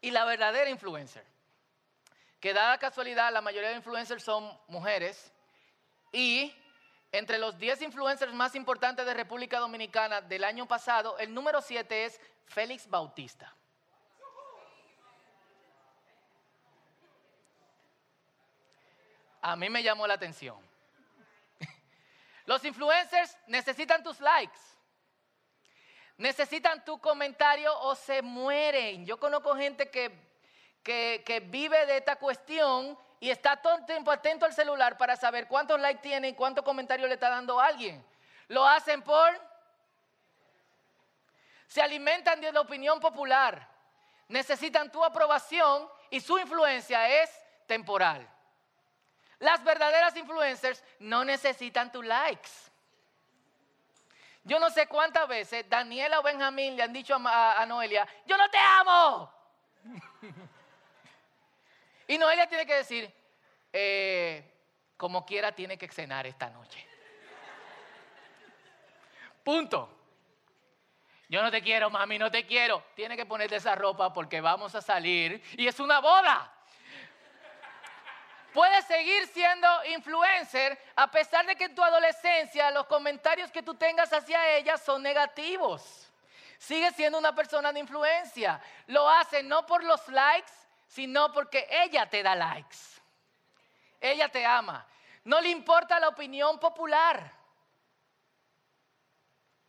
y 0.00 0.10
la 0.10 0.24
verdadera 0.24 0.70
influencer. 0.70 1.24
Que 2.40 2.52
dada 2.52 2.78
casualidad, 2.78 3.32
la 3.32 3.40
mayoría 3.40 3.70
de 3.70 3.76
influencers 3.76 4.22
son 4.22 4.58
mujeres. 4.68 5.32
Y 6.12 6.54
entre 7.12 7.38
los 7.38 7.58
10 7.58 7.82
influencers 7.82 8.32
más 8.32 8.54
importantes 8.54 9.06
de 9.06 9.14
República 9.14 9.58
Dominicana 9.58 10.20
del 10.20 10.44
año 10.44 10.66
pasado, 10.66 11.18
el 11.18 11.32
número 11.32 11.60
7 11.62 12.04
es 12.04 12.20
Félix 12.46 12.88
Bautista. 12.88 13.56
a 19.46 19.54
mí 19.54 19.70
me 19.70 19.80
llamó 19.80 20.08
la 20.08 20.14
atención. 20.14 20.58
Los 22.46 22.64
influencers 22.64 23.36
necesitan 23.46 24.02
tus 24.02 24.18
likes. 24.20 24.58
Necesitan 26.16 26.84
tu 26.84 26.98
comentario 26.98 27.72
o 27.82 27.94
se 27.94 28.22
mueren. 28.22 29.06
Yo 29.06 29.20
conozco 29.20 29.54
gente 29.54 29.88
que, 29.88 30.10
que, 30.82 31.40
vive 31.46 31.86
de 31.86 31.98
esta 31.98 32.16
cuestión 32.16 32.98
y 33.20 33.30
está 33.30 33.56
todo 33.56 33.76
el 33.76 33.86
tiempo 33.86 34.10
atento 34.10 34.44
al 34.44 34.52
celular 34.52 34.96
para 34.96 35.16
saber 35.16 35.48
cuántos 35.48 35.80
likes 35.80 36.02
tiene 36.02 36.28
y 36.28 36.34
cuántos 36.34 36.64
comentarios 36.64 37.08
le 37.08 37.14
está 37.14 37.30
dando 37.30 37.60
a 37.60 37.66
alguien. 37.66 38.04
Lo 38.48 38.66
hacen 38.66 39.02
por... 39.02 39.40
Se 41.66 41.82
alimentan 41.82 42.40
de 42.40 42.52
la 42.52 42.60
opinión 42.60 43.00
popular. 43.00 43.68
Necesitan 44.28 44.90
tu 44.90 45.04
aprobación 45.04 45.88
y 46.10 46.20
su 46.20 46.38
influencia 46.38 47.22
es 47.22 47.30
temporal. 47.66 48.28
Las 49.38 49.62
verdaderas 49.64 50.16
influencers 50.16 50.82
no 51.00 51.24
necesitan 51.24 51.92
tus 51.92 52.04
likes. 52.04 52.50
Yo 54.44 54.58
no 54.60 54.70
sé 54.70 54.86
cuántas 54.86 55.26
veces 55.26 55.68
Daniela 55.68 56.20
o 56.20 56.22
Benjamín 56.22 56.76
le 56.76 56.84
han 56.84 56.92
dicho 56.92 57.16
a, 57.18 57.64
Noelia, 57.66 58.06
yo 58.26 58.36
no 58.36 58.48
te 58.48 58.58
amo. 58.58 59.32
Y 62.06 62.18
Noelia 62.18 62.48
tiene 62.48 62.66
que 62.66 62.74
decir, 62.74 63.12
eh, 63.72 64.52
como 64.96 65.24
quiera 65.26 65.52
tiene 65.52 65.76
que 65.76 65.88
cenar 65.88 66.26
esta 66.26 66.48
noche. 66.50 66.86
Punto. 69.42 69.92
Yo 71.28 71.42
no 71.42 71.50
te 71.50 71.60
quiero, 71.60 71.90
mami, 71.90 72.18
no 72.18 72.30
te 72.30 72.46
quiero. 72.46 72.84
Tiene 72.94 73.16
que 73.16 73.26
ponerte 73.26 73.56
esa 73.56 73.74
ropa 73.74 74.12
porque 74.12 74.40
vamos 74.40 74.74
a 74.74 74.80
salir 74.80 75.42
y 75.56 75.66
es 75.66 75.78
una 75.80 76.00
boda. 76.00 76.52
Puedes 78.52 78.86
seguir 78.86 79.26
siendo 79.26 79.68
influencer 79.84 80.78
a 80.94 81.10
pesar 81.10 81.44
de 81.44 81.56
que 81.56 81.64
en 81.64 81.74
tu 81.74 81.82
adolescencia 81.82 82.70
los 82.70 82.86
comentarios 82.86 83.50
que 83.50 83.62
tú 83.62 83.74
tengas 83.74 84.12
hacia 84.12 84.56
ella 84.56 84.78
son 84.78 85.02
negativos. 85.02 86.10
Sigue 86.58 86.90
siendo 86.92 87.18
una 87.18 87.34
persona 87.34 87.72
de 87.72 87.80
influencia. 87.80 88.60
Lo 88.86 89.08
hace 89.08 89.42
no 89.42 89.66
por 89.66 89.84
los 89.84 90.08
likes, 90.08 90.52
sino 90.86 91.32
porque 91.32 91.66
ella 91.70 92.08
te 92.08 92.22
da 92.22 92.34
likes. 92.34 92.76
Ella 94.00 94.28
te 94.28 94.44
ama. 94.44 94.86
No 95.24 95.40
le 95.40 95.48
importa 95.48 95.98
la 95.98 96.08
opinión 96.08 96.58
popular. 96.58 97.32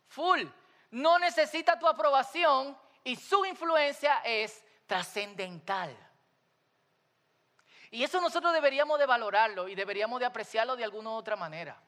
Full. 0.06 0.44
No 0.90 1.18
necesita 1.18 1.78
tu 1.78 1.86
aprobación 1.86 2.76
y 3.04 3.16
su 3.16 3.44
influencia 3.44 4.20
es 4.24 4.64
trascendental. 4.86 5.96
Y 7.90 8.02
eso 8.02 8.20
nosotros 8.20 8.52
deberíamos 8.52 8.98
de 8.98 9.06
valorarlo 9.06 9.68
y 9.68 9.74
deberíamos 9.74 10.20
de 10.20 10.26
apreciarlo 10.26 10.76
de 10.76 10.84
alguna 10.84 11.10
u 11.10 11.14
otra 11.14 11.36
manera. 11.36 11.80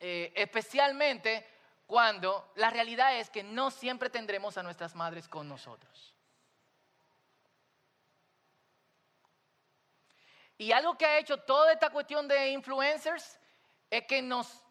Eh, 0.00 0.32
especialmente 0.36 1.57
cuando 1.88 2.52
la 2.56 2.68
realidad 2.68 3.16
es 3.16 3.30
que 3.30 3.42
no 3.42 3.70
siempre 3.70 4.10
tendremos 4.10 4.58
a 4.58 4.62
nuestras 4.62 4.94
madres 4.94 5.26
con 5.26 5.48
nosotros. 5.48 6.14
Y 10.58 10.70
algo 10.70 10.98
que 10.98 11.06
ha 11.06 11.18
hecho 11.18 11.38
toda 11.38 11.72
esta 11.72 11.88
cuestión 11.88 12.28
de 12.28 12.50
influencers 12.50 13.40
es 13.90 14.04
que 14.04 14.20
nos 14.20 14.62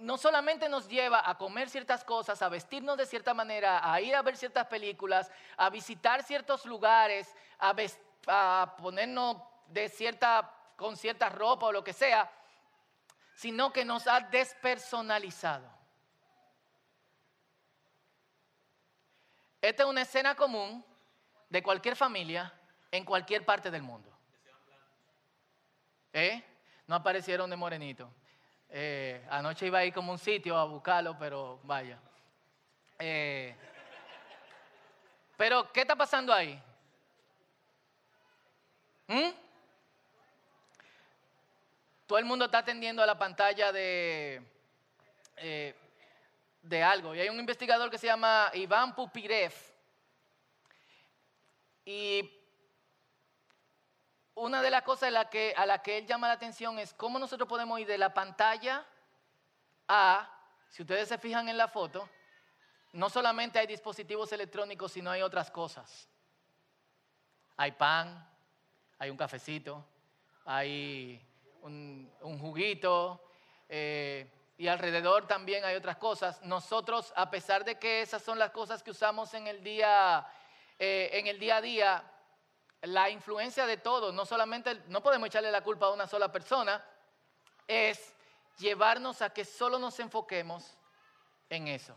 no 0.00 0.16
solamente 0.16 0.68
nos 0.68 0.88
lleva 0.88 1.22
a 1.24 1.38
comer 1.38 1.70
ciertas 1.70 2.02
cosas, 2.02 2.42
a 2.42 2.48
vestirnos 2.48 2.96
de 2.96 3.06
cierta 3.06 3.32
manera, 3.32 3.92
a 3.92 4.00
ir 4.00 4.16
a 4.16 4.22
ver 4.22 4.36
ciertas 4.36 4.66
películas, 4.66 5.30
a 5.56 5.70
visitar 5.70 6.24
ciertos 6.24 6.66
lugares, 6.66 7.32
a, 7.58 8.74
ponernos 8.76 9.36
de 9.66 9.88
cierta, 9.88 10.52
con 10.76 10.96
cierta 10.96 11.28
ropa 11.28 11.66
o 11.66 11.72
lo 11.72 11.84
que 11.84 11.92
sea, 11.92 12.28
sino 13.36 13.72
que 13.72 13.84
nos 13.84 14.08
ha 14.08 14.18
despersonalizado. 14.20 15.71
Esta 19.62 19.84
es 19.84 19.88
una 19.88 20.02
escena 20.02 20.34
común 20.34 20.84
de 21.48 21.62
cualquier 21.62 21.94
familia 21.94 22.52
en 22.90 23.04
cualquier 23.04 23.44
parte 23.44 23.70
del 23.70 23.82
mundo. 23.82 24.10
¿Eh? 26.12 26.42
No 26.88 26.96
aparecieron 26.96 27.48
de 27.48 27.54
morenito. 27.54 28.10
Eh, 28.68 29.24
anoche 29.30 29.66
iba 29.66 29.78
a 29.78 29.84
ir 29.84 29.94
como 29.94 30.10
un 30.10 30.18
sitio 30.18 30.56
a 30.56 30.64
buscarlo, 30.64 31.16
pero 31.16 31.60
vaya. 31.62 31.96
Eh, 32.98 33.54
pero, 35.36 35.72
¿qué 35.72 35.82
está 35.82 35.94
pasando 35.94 36.32
ahí? 36.32 36.60
¿Mm? 39.06 39.30
Todo 42.08 42.18
el 42.18 42.24
mundo 42.24 42.46
está 42.46 42.58
atendiendo 42.58 43.00
a 43.00 43.06
la 43.06 43.16
pantalla 43.16 43.70
de, 43.70 44.42
eh, 45.36 45.74
de 46.62 46.82
algo. 46.82 47.14
Y 47.14 47.20
hay 47.20 47.28
un 47.28 47.38
investigador 47.38 47.90
que 47.90 47.98
se 47.98 48.06
llama 48.06 48.50
Iván 48.54 48.94
Pupirev. 48.94 49.52
Y 51.84 52.30
una 54.34 54.62
de 54.62 54.70
las 54.70 54.82
cosas 54.82 55.08
a 55.08 55.10
la, 55.10 55.28
que, 55.28 55.52
a 55.56 55.66
la 55.66 55.82
que 55.82 55.98
él 55.98 56.06
llama 56.06 56.28
la 56.28 56.34
atención 56.34 56.78
es 56.78 56.94
cómo 56.94 57.18
nosotros 57.18 57.48
podemos 57.48 57.78
ir 57.80 57.86
de 57.86 57.98
la 57.98 58.14
pantalla 58.14 58.86
a, 59.88 60.28
si 60.70 60.82
ustedes 60.82 61.08
se 61.08 61.18
fijan 61.18 61.48
en 61.48 61.58
la 61.58 61.68
foto, 61.68 62.08
no 62.92 63.10
solamente 63.10 63.58
hay 63.58 63.66
dispositivos 63.66 64.32
electrónicos, 64.32 64.92
sino 64.92 65.10
hay 65.10 65.22
otras 65.22 65.50
cosas. 65.50 66.08
Hay 67.56 67.72
pan, 67.72 68.28
hay 68.98 69.10
un 69.10 69.16
cafecito, 69.16 69.84
hay 70.44 71.20
un, 71.62 72.38
juguito 72.40 73.22
eh, 73.68 74.21
y 74.62 74.68
alrededor 74.68 75.26
también 75.26 75.64
hay 75.64 75.74
otras 75.74 75.96
cosas. 75.96 76.40
Nosotros, 76.42 77.12
a 77.16 77.28
pesar 77.32 77.64
de 77.64 77.80
que 77.80 78.00
esas 78.00 78.22
son 78.22 78.38
las 78.38 78.52
cosas 78.52 78.80
que 78.80 78.92
usamos 78.92 79.34
en 79.34 79.48
el 79.48 79.64
día, 79.64 80.24
eh, 80.78 81.10
en 81.14 81.26
el 81.26 81.40
día 81.40 81.56
a 81.56 81.60
día, 81.60 82.04
la 82.82 83.10
influencia 83.10 83.66
de 83.66 83.78
todos, 83.78 84.14
no 84.14 84.24
solamente, 84.24 84.80
no 84.86 85.02
podemos 85.02 85.26
echarle 85.26 85.50
la 85.50 85.64
culpa 85.64 85.86
a 85.86 85.90
una 85.90 86.06
sola 86.06 86.30
persona, 86.30 86.80
es 87.66 88.14
llevarnos 88.56 89.20
a 89.20 89.30
que 89.30 89.44
solo 89.44 89.80
nos 89.80 89.98
enfoquemos 89.98 90.78
en 91.50 91.66
eso. 91.66 91.96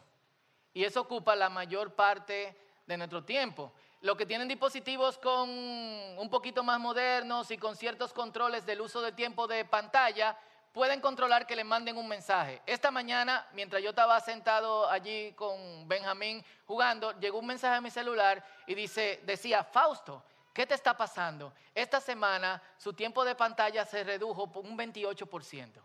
Y 0.74 0.86
eso 0.86 1.02
ocupa 1.02 1.36
la 1.36 1.50
mayor 1.50 1.94
parte 1.94 2.58
de 2.88 2.98
nuestro 2.98 3.24
tiempo. 3.24 3.74
Los 4.02 4.18
que 4.18 4.26
tienen 4.26 4.48
dispositivos 4.48 5.20
con 5.20 5.48
un 5.52 6.30
poquito 6.32 6.64
más 6.64 6.80
modernos 6.80 7.52
y 7.52 7.60
con 7.60 7.76
ciertos 7.76 8.12
controles 8.12 8.66
del 8.66 8.82
uso 8.82 9.04
de 9.04 9.12
tiempo 9.12 9.46
de 9.46 9.66
pantalla, 9.66 10.36
pueden 10.76 11.00
controlar 11.00 11.48
que 11.48 11.56
le 11.56 11.64
manden 11.64 11.96
un 11.96 12.06
mensaje. 12.06 12.62
Esta 12.66 12.92
mañana, 12.92 13.48
mientras 13.54 13.82
yo 13.82 13.92
estaba 13.92 14.20
sentado 14.20 14.90
allí 14.90 15.32
con 15.32 15.88
Benjamín 15.88 16.44
jugando, 16.68 17.18
llegó 17.18 17.40
un 17.40 17.48
mensaje 17.48 17.76
a 17.76 17.82
mi 17.82 17.90
celular 17.90 18.44
y 18.68 18.76
dice, 18.76 19.22
decía, 19.24 19.64
Fausto, 19.64 20.22
¿qué 20.54 20.68
te 20.68 20.74
está 20.74 20.98
pasando? 20.98 21.54
Esta 21.74 22.02
semana 22.02 22.62
su 22.78 22.92
tiempo 22.92 23.24
de 23.24 23.36
pantalla 23.36 23.86
se 23.86 24.04
redujo 24.04 24.52
por 24.52 24.66
un 24.66 24.78
28%. 24.78 25.82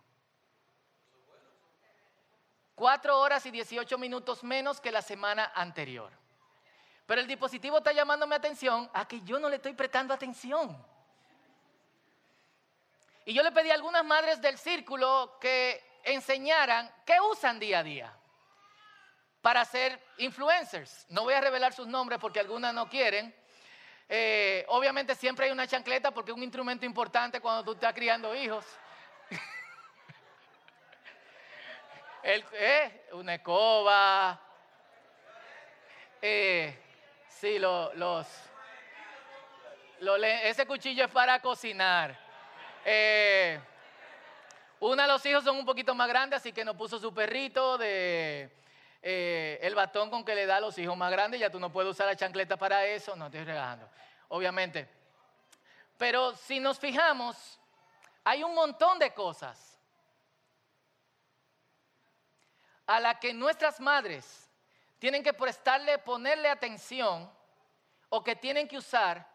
Cuatro 2.74 3.20
horas 3.20 3.46
y 3.46 3.52
18 3.52 3.96
minutos 3.96 4.42
menos 4.42 4.80
que 4.80 4.90
la 4.90 5.02
semana 5.02 5.52
anterior. 5.54 6.10
Pero 7.06 7.20
el 7.20 7.28
dispositivo 7.28 7.78
está 7.78 7.92
llamando 7.92 8.26
mi 8.26 8.34
atención 8.34 8.90
a 8.92 9.06
que 9.06 9.20
yo 9.20 9.38
no 9.38 9.48
le 9.48 9.56
estoy 9.56 9.74
prestando 9.74 10.12
atención. 10.12 10.84
Y 13.24 13.34
yo 13.34 13.42
le 13.42 13.52
pedí 13.52 13.70
a 13.70 13.74
algunas 13.74 14.04
madres 14.04 14.40
del 14.40 14.58
círculo 14.58 15.38
que 15.40 15.98
enseñaran 16.04 16.90
qué 17.04 17.20
usan 17.20 17.58
día 17.58 17.80
a 17.80 17.82
día 17.82 18.16
para 19.40 19.64
ser 19.64 20.00
influencers. 20.18 21.06
No 21.08 21.22
voy 21.22 21.34
a 21.34 21.40
revelar 21.40 21.72
sus 21.72 21.86
nombres 21.86 22.18
porque 22.18 22.40
algunas 22.40 22.74
no 22.74 22.88
quieren. 22.88 23.34
Eh, 24.08 24.64
obviamente 24.68 25.14
siempre 25.14 25.46
hay 25.46 25.52
una 25.52 25.66
chancleta 25.66 26.10
porque 26.10 26.32
es 26.32 26.36
un 26.36 26.42
instrumento 26.42 26.84
importante 26.84 27.40
cuando 27.40 27.64
tú 27.64 27.72
estás 27.72 27.94
criando 27.94 28.34
hijos. 28.34 28.64
Eh, 32.22 33.08
una 33.12 33.36
escoba. 33.36 34.38
Eh, 36.20 36.78
sí, 37.30 37.58
los, 37.58 38.26
ese 40.44 40.66
cuchillo 40.66 41.06
es 41.06 41.10
para 41.10 41.40
cocinar. 41.40 42.29
Eh, 42.84 43.60
uno 44.80 45.02
de 45.02 45.08
los 45.08 45.24
hijos 45.26 45.44
son 45.44 45.56
un 45.56 45.66
poquito 45.66 45.94
más 45.94 46.08
grandes, 46.08 46.40
así 46.40 46.52
que 46.52 46.64
nos 46.64 46.76
puso 46.76 46.98
su 46.98 47.12
perrito 47.12 47.76
de 47.76 48.50
eh, 49.02 49.58
el 49.62 49.74
batón 49.74 50.08
con 50.10 50.24
que 50.24 50.34
le 50.34 50.46
da 50.46 50.56
a 50.56 50.60
los 50.60 50.78
hijos 50.78 50.96
más 50.96 51.10
grandes. 51.10 51.40
Ya 51.40 51.50
tú 51.50 51.60
no 51.60 51.70
puedes 51.70 51.90
usar 51.90 52.06
la 52.06 52.16
chancleta 52.16 52.56
para 52.56 52.86
eso, 52.86 53.14
no 53.14 53.26
estoy 53.26 53.44
regando, 53.44 53.88
obviamente. 54.28 54.88
Pero 55.98 56.34
si 56.34 56.60
nos 56.60 56.78
fijamos, 56.78 57.58
hay 58.24 58.42
un 58.42 58.54
montón 58.54 58.98
de 58.98 59.12
cosas 59.12 59.78
a 62.86 62.98
la 63.00 63.20
que 63.20 63.34
nuestras 63.34 63.80
madres 63.80 64.50
tienen 64.98 65.22
que 65.22 65.32
prestarle, 65.32 65.98
ponerle 65.98 66.48
atención 66.48 67.30
o 68.08 68.24
que 68.24 68.34
tienen 68.34 68.66
que 68.66 68.78
usar 68.78 69.26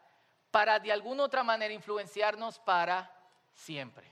para 0.50 0.78
de 0.78 0.92
alguna 0.92 1.24
otra 1.24 1.42
manera 1.42 1.72
influenciarnos 1.72 2.58
para 2.58 3.15
siempre. 3.56 4.06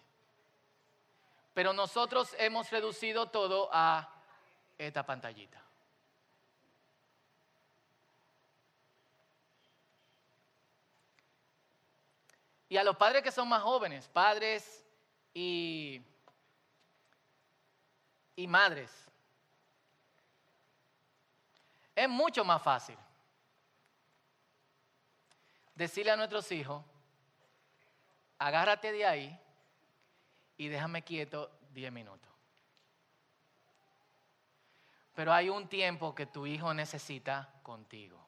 Pero 1.52 1.72
nosotros 1.72 2.34
hemos 2.38 2.68
reducido 2.70 3.26
todo 3.26 3.68
a 3.72 4.08
esta 4.76 5.04
pantallita. 5.06 5.62
Y 12.68 12.76
a 12.76 12.82
los 12.82 12.96
padres 12.96 13.22
que 13.22 13.30
son 13.30 13.48
más 13.48 13.62
jóvenes, 13.62 14.08
padres 14.08 14.82
y, 15.32 16.02
y 18.34 18.46
madres, 18.48 18.90
es 21.94 22.08
mucho 22.08 22.44
más 22.44 22.60
fácil 22.60 22.98
decirle 25.74 26.10
a 26.10 26.16
nuestros 26.16 26.50
hijos, 26.50 26.82
agárrate 28.44 28.92
de 28.92 29.06
ahí 29.06 29.40
y 30.58 30.68
déjame 30.68 31.02
quieto 31.02 31.50
10 31.70 31.90
minutos. 31.90 32.30
Pero 35.14 35.32
hay 35.32 35.48
un 35.48 35.66
tiempo 35.66 36.14
que 36.14 36.26
tu 36.26 36.46
hijo 36.46 36.74
necesita 36.74 37.50
contigo. 37.62 38.22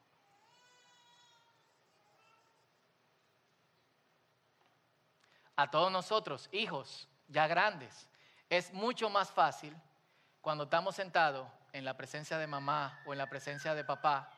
A 5.55 5.69
todos 5.69 5.91
nosotros, 5.91 6.49
hijos 6.51 7.07
ya 7.27 7.45
grandes, 7.45 8.09
es 8.49 8.73
mucho 8.73 9.11
más 9.11 9.29
fácil 9.29 9.75
cuando 10.41 10.63
estamos 10.63 10.95
sentados 10.95 11.47
en 11.73 11.85
la 11.85 11.95
presencia 11.95 12.39
de 12.39 12.47
mamá 12.47 13.03
o 13.05 13.13
en 13.13 13.19
la 13.19 13.29
presencia 13.29 13.75
de 13.75 13.83
papá, 13.83 14.31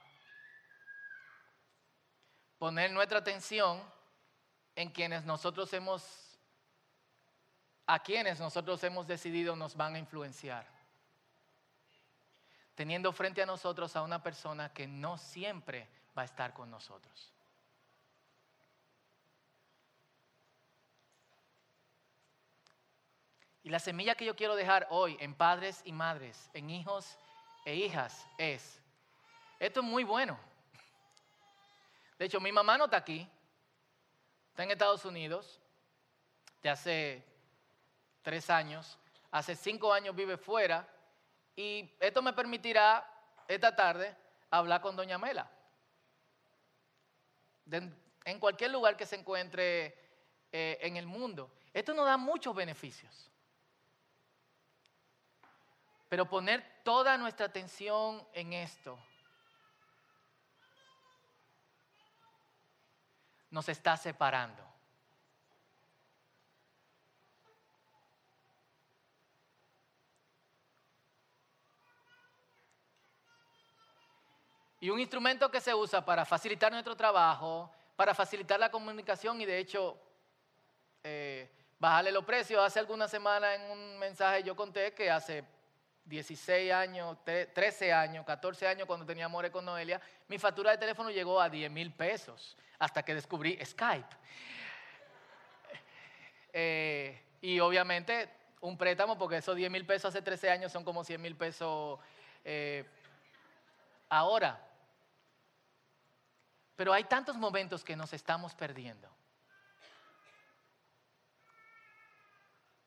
poner 2.58 2.92
nuestra 2.92 3.20
atención 3.20 3.82
en 4.75 4.89
quienes 4.89 5.25
nosotros 5.25 5.71
hemos, 5.73 6.39
a 7.86 7.99
quienes 7.99 8.39
nosotros 8.39 8.84
hemos 8.84 9.08
decidido 9.08 9.55
nos 9.55 9.75
van 9.75 9.95
a 9.95 9.99
influenciar. 9.99 10.65
Teniendo 12.75 13.12
frente 13.12 13.41
a 13.41 13.45
nosotros 13.45 13.95
a 13.95 14.03
una 14.03 14.23
persona 14.23 14.73
que 14.73 14.88
no 14.88 15.17
siempre 15.17 15.88
va 16.17 16.21
a 16.21 16.25
estar 16.25 16.53
con 16.53 16.71
nosotros. 16.71 17.34
Y 23.63 23.69
la 23.69 23.79
semilla 23.79 24.15
que 24.15 24.25
yo 24.25 24.36
quiero 24.36 24.55
dejar 24.55 24.88
hoy 24.89 25.17
en 25.19 25.36
padres 25.36 25.82
y 25.84 25.91
madres, 25.91 26.49
en 26.53 26.69
hijos 26.69 27.17
e 27.65 27.75
hijas 27.75 28.25
es, 28.38 28.82
esto 29.60 29.82
es 29.82 29.86
muy 29.86 30.03
bueno. 30.03 30.39
De 32.17 32.25
hecho, 32.25 32.39
mi 32.39 32.51
mamá 32.51 32.77
no 32.77 32.86
está 32.86 32.97
aquí, 32.97 33.29
está 34.60 34.65
en 34.65 34.72
Estados 34.72 35.06
Unidos, 35.06 35.62
de 36.62 36.69
hace 36.69 37.24
tres 38.22 38.50
años, 38.50 38.98
hace 39.32 39.56
cinco 39.56 39.93
años 39.93 40.13
vive 40.13 40.36
fuera, 40.36 40.86
y 41.56 41.89
esto 41.98 42.22
me 42.22 42.34
permitirá 42.34 43.10
esta 43.48 43.74
tarde 43.74 44.13
hablar 44.52 44.82
con 44.82 44.98
Doña 44.98 45.17
Mela. 45.17 45.50
en 47.72 48.39
cualquier 48.41 48.72
lugar 48.72 48.98
que 48.98 49.06
se 49.06 49.15
encuentre 49.15 49.98
eh, 50.52 50.78
en 50.82 50.98
el 50.98 51.08
mundo. 51.08 51.50
Esto 51.74 51.93
nos 51.93 52.06
da 52.06 52.17
muchos 52.17 52.54
beneficios. 52.54 53.32
Pero 56.10 56.28
poner 56.28 56.82
toda 56.84 57.17
nuestra 57.17 57.45
atención 57.45 58.28
en 58.34 58.52
esto 58.52 59.00
nos 63.52 63.68
está 63.70 63.98
separando. 63.98 64.70
Y 74.82 74.90
un 74.90 75.00
instrumento 75.00 75.52
que 75.52 75.60
se 75.60 75.74
usa 75.74 76.04
para 76.06 76.24
facilitar 76.24 76.72
nuestro 76.72 76.96
trabajo, 76.96 77.70
para 77.98 78.16
facilitar 78.16 78.60
la 78.60 78.72
comunicación 78.72 79.42
y 79.42 79.46
de 79.46 79.58
hecho 79.58 79.98
eh, 81.04 81.52
bajarle 81.78 82.14
los 82.14 82.24
precios. 82.24 82.64
Hace 82.64 82.80
algunas 82.80 83.12
semanas 83.12 83.60
en 83.60 83.72
un 83.72 84.00
mensaje 84.00 84.42
yo 84.42 84.56
conté 84.56 84.94
que 84.94 85.12
hace 85.12 85.44
16 86.10 86.72
años, 86.74 87.17
13 87.24 87.93
años, 87.93 88.26
14 88.26 88.67
años 88.67 88.88
cuando 88.88 89.06
tenía 89.06 89.26
amores 89.26 89.52
con 89.52 89.63
Noelia, 89.63 90.02
mi 90.28 90.39
factura 90.39 90.72
de 90.72 90.78
teléfono 90.78 91.12
llegó 91.12 91.39
a 91.39 91.50
10 91.50 91.69
mil 91.72 91.93
pesos 91.93 92.58
hasta 92.80 93.04
que 93.04 93.13
descubrí 93.15 93.58
Skype. 93.63 94.10
Eh, 96.52 97.26
y 97.41 97.60
obviamente 97.60 98.28
un 98.62 98.76
préstamo, 98.76 99.19
porque 99.19 99.38
esos 99.38 99.56
10 99.56 99.69
mil 99.69 99.86
pesos 99.86 100.10
hace 100.10 100.24
13 100.24 100.50
años 100.50 100.72
son 100.72 100.84
como 100.84 101.04
100 101.04 101.22
mil 101.22 101.36
pesos 101.36 102.00
eh, 102.43 102.84
ahora. 104.10 104.60
Pero 106.76 106.91
hay 106.91 107.04
tantos 107.04 107.38
momentos 107.38 107.84
que 107.84 107.95
nos 107.95 108.12
estamos 108.13 108.56
perdiendo. 108.56 109.08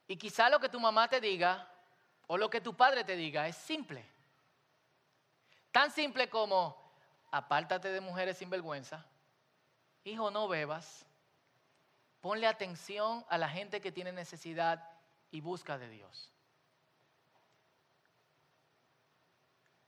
Y 0.08 0.16
quizá 0.16 0.50
lo 0.50 0.58
que 0.58 0.68
tu 0.68 0.80
mamá 0.80 1.06
te 1.08 1.20
diga 1.20 1.71
o 2.26 2.36
lo 2.36 2.50
que 2.50 2.60
tu 2.60 2.74
padre 2.74 3.04
te 3.04 3.16
diga 3.16 3.46
es 3.48 3.56
simple. 3.56 4.04
Tan 5.70 5.90
simple 5.90 6.28
como, 6.28 6.76
apártate 7.30 7.88
de 7.88 8.00
mujeres 8.00 8.38
sin 8.38 8.50
vergüenza, 8.50 9.04
hijo, 10.04 10.30
no 10.30 10.48
bebas, 10.48 11.06
ponle 12.20 12.46
atención 12.46 13.24
a 13.28 13.38
la 13.38 13.48
gente 13.48 13.80
que 13.80 13.92
tiene 13.92 14.12
necesidad 14.12 14.88
y 15.30 15.40
busca 15.40 15.78
de 15.78 15.88
Dios. 15.88 16.30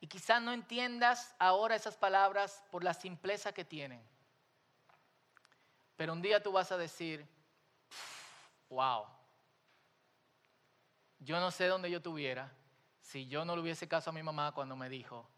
Y 0.01 0.07
quizás 0.07 0.43
no 0.43 0.53
entiendas 0.53 1.35
ahora 1.39 1.77
esas 1.77 1.97
palabras 1.97 2.63
por 2.71 2.85
la 2.85 2.93
simpleza 2.93 3.53
que 3.53 3.65
tienen. 3.65 4.07
Pero 5.97 6.13
un 6.13 6.21
día 6.21 6.43
tú 6.43 6.53
vas 6.53 6.73
a 6.73 6.77
decir, 6.77 7.27
wow, 8.69 9.07
yo 11.25 11.41
no 11.41 11.51
sé 11.51 11.67
dónde 11.67 11.91
yo 11.91 12.03
tuviera 12.03 12.53
si 13.01 13.27
yo 13.27 13.45
no 13.45 13.55
le 13.55 13.63
hubiese 13.63 13.87
caso 13.87 14.11
a 14.11 14.13
mi 14.13 14.23
mamá 14.23 14.53
cuando 14.53 14.77
me 14.77 14.89
dijo, 14.89 15.29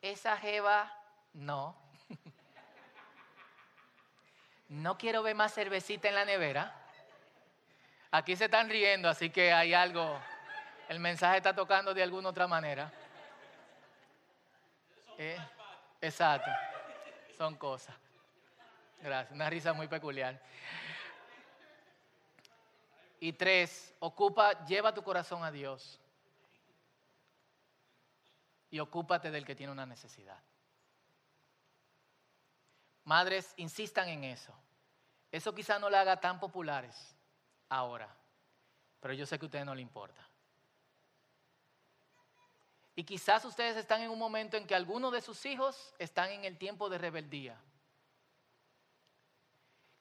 esa 0.00 0.36
jeva 0.36 0.92
no. 1.32 1.76
no 4.68 4.96
quiero 4.96 5.22
ver 5.22 5.34
más 5.34 5.54
cervecita 5.54 6.08
en 6.08 6.14
la 6.14 6.24
nevera. 6.24 6.74
Aquí 8.10 8.36
se 8.36 8.46
están 8.46 8.68
riendo, 8.68 9.08
así 9.08 9.30
que 9.30 9.52
hay 9.52 9.74
algo. 9.74 10.18
El 10.88 10.98
mensaje 10.98 11.36
está 11.36 11.54
tocando 11.54 11.92
de 11.92 12.02
alguna 12.02 12.30
otra 12.30 12.46
manera. 12.46 12.90
Eh, 15.18 15.38
exacto. 16.00 16.50
Son 17.36 17.56
cosas. 17.56 17.94
Gracias. 19.02 19.34
Una 19.34 19.50
risa 19.50 19.72
muy 19.72 19.88
peculiar. 19.88 20.40
Y 23.20 23.32
tres, 23.32 23.94
ocupa, 23.98 24.64
lleva 24.66 24.94
tu 24.94 25.02
corazón 25.02 25.42
a 25.44 25.50
Dios. 25.50 26.00
Y 28.70 28.78
ocúpate 28.78 29.30
del 29.30 29.44
que 29.44 29.56
tiene 29.56 29.72
una 29.72 29.86
necesidad. 29.86 30.40
Madres, 33.04 33.54
insistan 33.56 34.08
en 34.08 34.24
eso. 34.24 34.52
Eso 35.32 35.54
quizá 35.54 35.78
no 35.78 35.90
la 35.90 36.02
haga 36.02 36.20
tan 36.20 36.38
populares 36.38 37.16
ahora, 37.68 38.14
pero 39.00 39.14
yo 39.14 39.26
sé 39.26 39.38
que 39.38 39.44
a 39.44 39.48
ustedes 39.48 39.66
no 39.66 39.74
le 39.74 39.82
importa. 39.82 40.26
Y 42.94 43.04
quizás 43.04 43.44
ustedes 43.44 43.76
están 43.76 44.02
en 44.02 44.10
un 44.10 44.18
momento 44.18 44.56
en 44.56 44.66
que 44.66 44.74
algunos 44.74 45.12
de 45.12 45.20
sus 45.20 45.46
hijos 45.46 45.94
están 45.98 46.30
en 46.30 46.44
el 46.44 46.58
tiempo 46.58 46.88
de 46.88 46.98
rebeldía. 46.98 47.56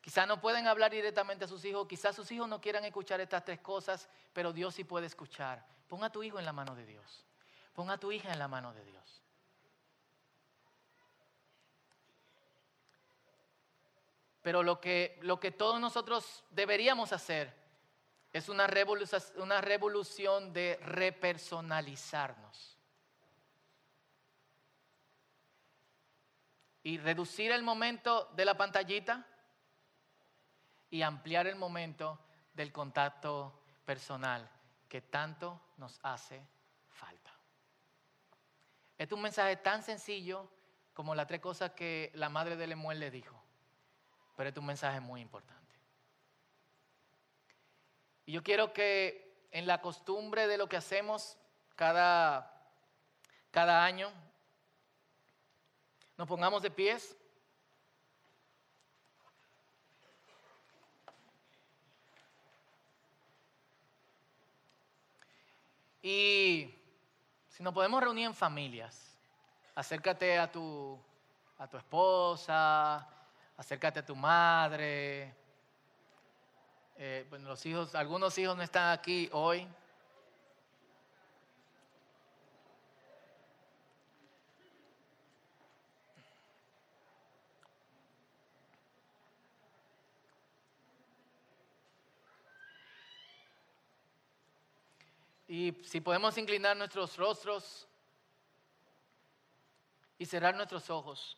Quizás 0.08 0.26
no 0.26 0.40
pueden 0.40 0.68
hablar 0.68 0.90
directamente 0.90 1.44
a 1.44 1.50
sus 1.50 1.66
hijos, 1.66 1.86
quizás 1.86 2.16
sus 2.16 2.32
hijos 2.32 2.48
no 2.48 2.62
quieran 2.62 2.86
escuchar 2.86 3.20
estas 3.20 3.44
tres 3.44 3.60
cosas, 3.60 4.08
pero 4.32 4.54
Dios 4.54 4.74
sí 4.74 4.86
puede 4.86 5.06
escuchar. 5.06 5.62
Ponga 5.90 6.06
a 6.06 6.10
tu 6.10 6.24
hijo 6.24 6.40
en 6.40 6.46
la 6.46 6.54
mano 6.54 6.78
de 6.78 6.86
Dios. 6.86 7.26
Ponga 7.74 7.96
a 7.96 7.98
tu 7.98 8.10
hija 8.14 8.32
en 8.32 8.40
la 8.40 8.48
mano 8.48 8.74
de 8.74 8.86
Dios. 8.86 9.22
Pero 14.42 14.64
lo 14.64 14.80
que, 14.80 15.20
lo 15.24 15.42
que 15.42 15.52
todos 15.52 15.78
nosotros 15.82 16.46
deberíamos 16.52 17.12
hacer 17.12 17.54
es 18.32 18.48
una 18.48 18.70
una 19.36 19.60
revolución 19.60 20.54
de 20.54 20.80
repersonalizarnos. 20.84 22.78
Y 26.84 26.98
reducir 26.98 27.52
el 27.52 27.62
momento 27.62 28.32
de 28.38 28.46
la 28.46 28.56
pantallita 28.56 29.28
y 30.90 31.02
ampliar 31.02 31.48
el 31.48 31.56
momento 31.56 32.20
del 32.54 32.72
contacto 32.72 33.62
personal 33.86 34.50
que 34.88 35.02
tanto 35.02 35.60
nos 35.78 36.00
hace 36.04 36.42
falta. 36.90 37.32
Este 38.98 39.14
es 39.14 39.18
un 39.18 39.22
mensaje 39.22 39.58
tan 39.58 39.84
sencillo 39.84 40.50
como 40.94 41.14
las 41.14 41.28
tres 41.28 41.42
cosas 41.42 41.72
que 41.72 42.12
la 42.16 42.30
madre 42.30 42.56
de 42.56 42.68
Lemuel 42.68 43.00
le 43.00 43.12
dijo, 43.12 43.40
pero 44.36 44.50
es 44.50 44.58
un 44.58 44.66
mensaje 44.66 45.00
muy 45.00 45.22
importante. 45.22 45.76
Y 48.26 48.32
yo 48.32 48.44
quiero 48.44 48.74
que 48.74 49.48
en 49.52 49.68
la 49.68 49.82
costumbre 49.82 50.48
de 50.48 50.58
lo 50.58 50.68
que 50.68 50.78
hacemos 50.78 51.38
cada, 51.76 52.52
cada 53.52 53.86
año, 53.86 54.12
nos 56.18 56.28
pongamos 56.28 56.62
de 56.62 56.72
pies 56.72 57.16
Y 66.10 66.74
si 67.50 67.62
nos 67.62 67.74
podemos 67.74 68.02
reunir 68.02 68.28
en 68.28 68.34
familias, 68.34 69.20
acércate 69.76 70.40
a 70.40 70.50
tu, 70.50 70.98
a 71.58 71.68
tu 71.68 71.76
esposa, 71.76 73.06
acércate 73.58 74.00
a 74.00 74.06
tu 74.06 74.16
madre. 74.16 75.36
Eh, 76.96 77.26
bueno, 77.30 77.50
los 77.50 77.66
hijos, 77.66 77.94
algunos 77.94 78.38
hijos 78.38 78.56
no 78.56 78.64
están 78.64 78.98
aquí 78.98 79.30
hoy. 79.34 79.68
Y 95.68 95.74
si 95.84 96.00
podemos 96.00 96.38
inclinar 96.38 96.78
nuestros 96.78 97.18
rostros 97.18 97.86
y 100.18 100.26
cerrar 100.26 100.56
nuestros 100.56 100.90
ojos. 100.90 101.38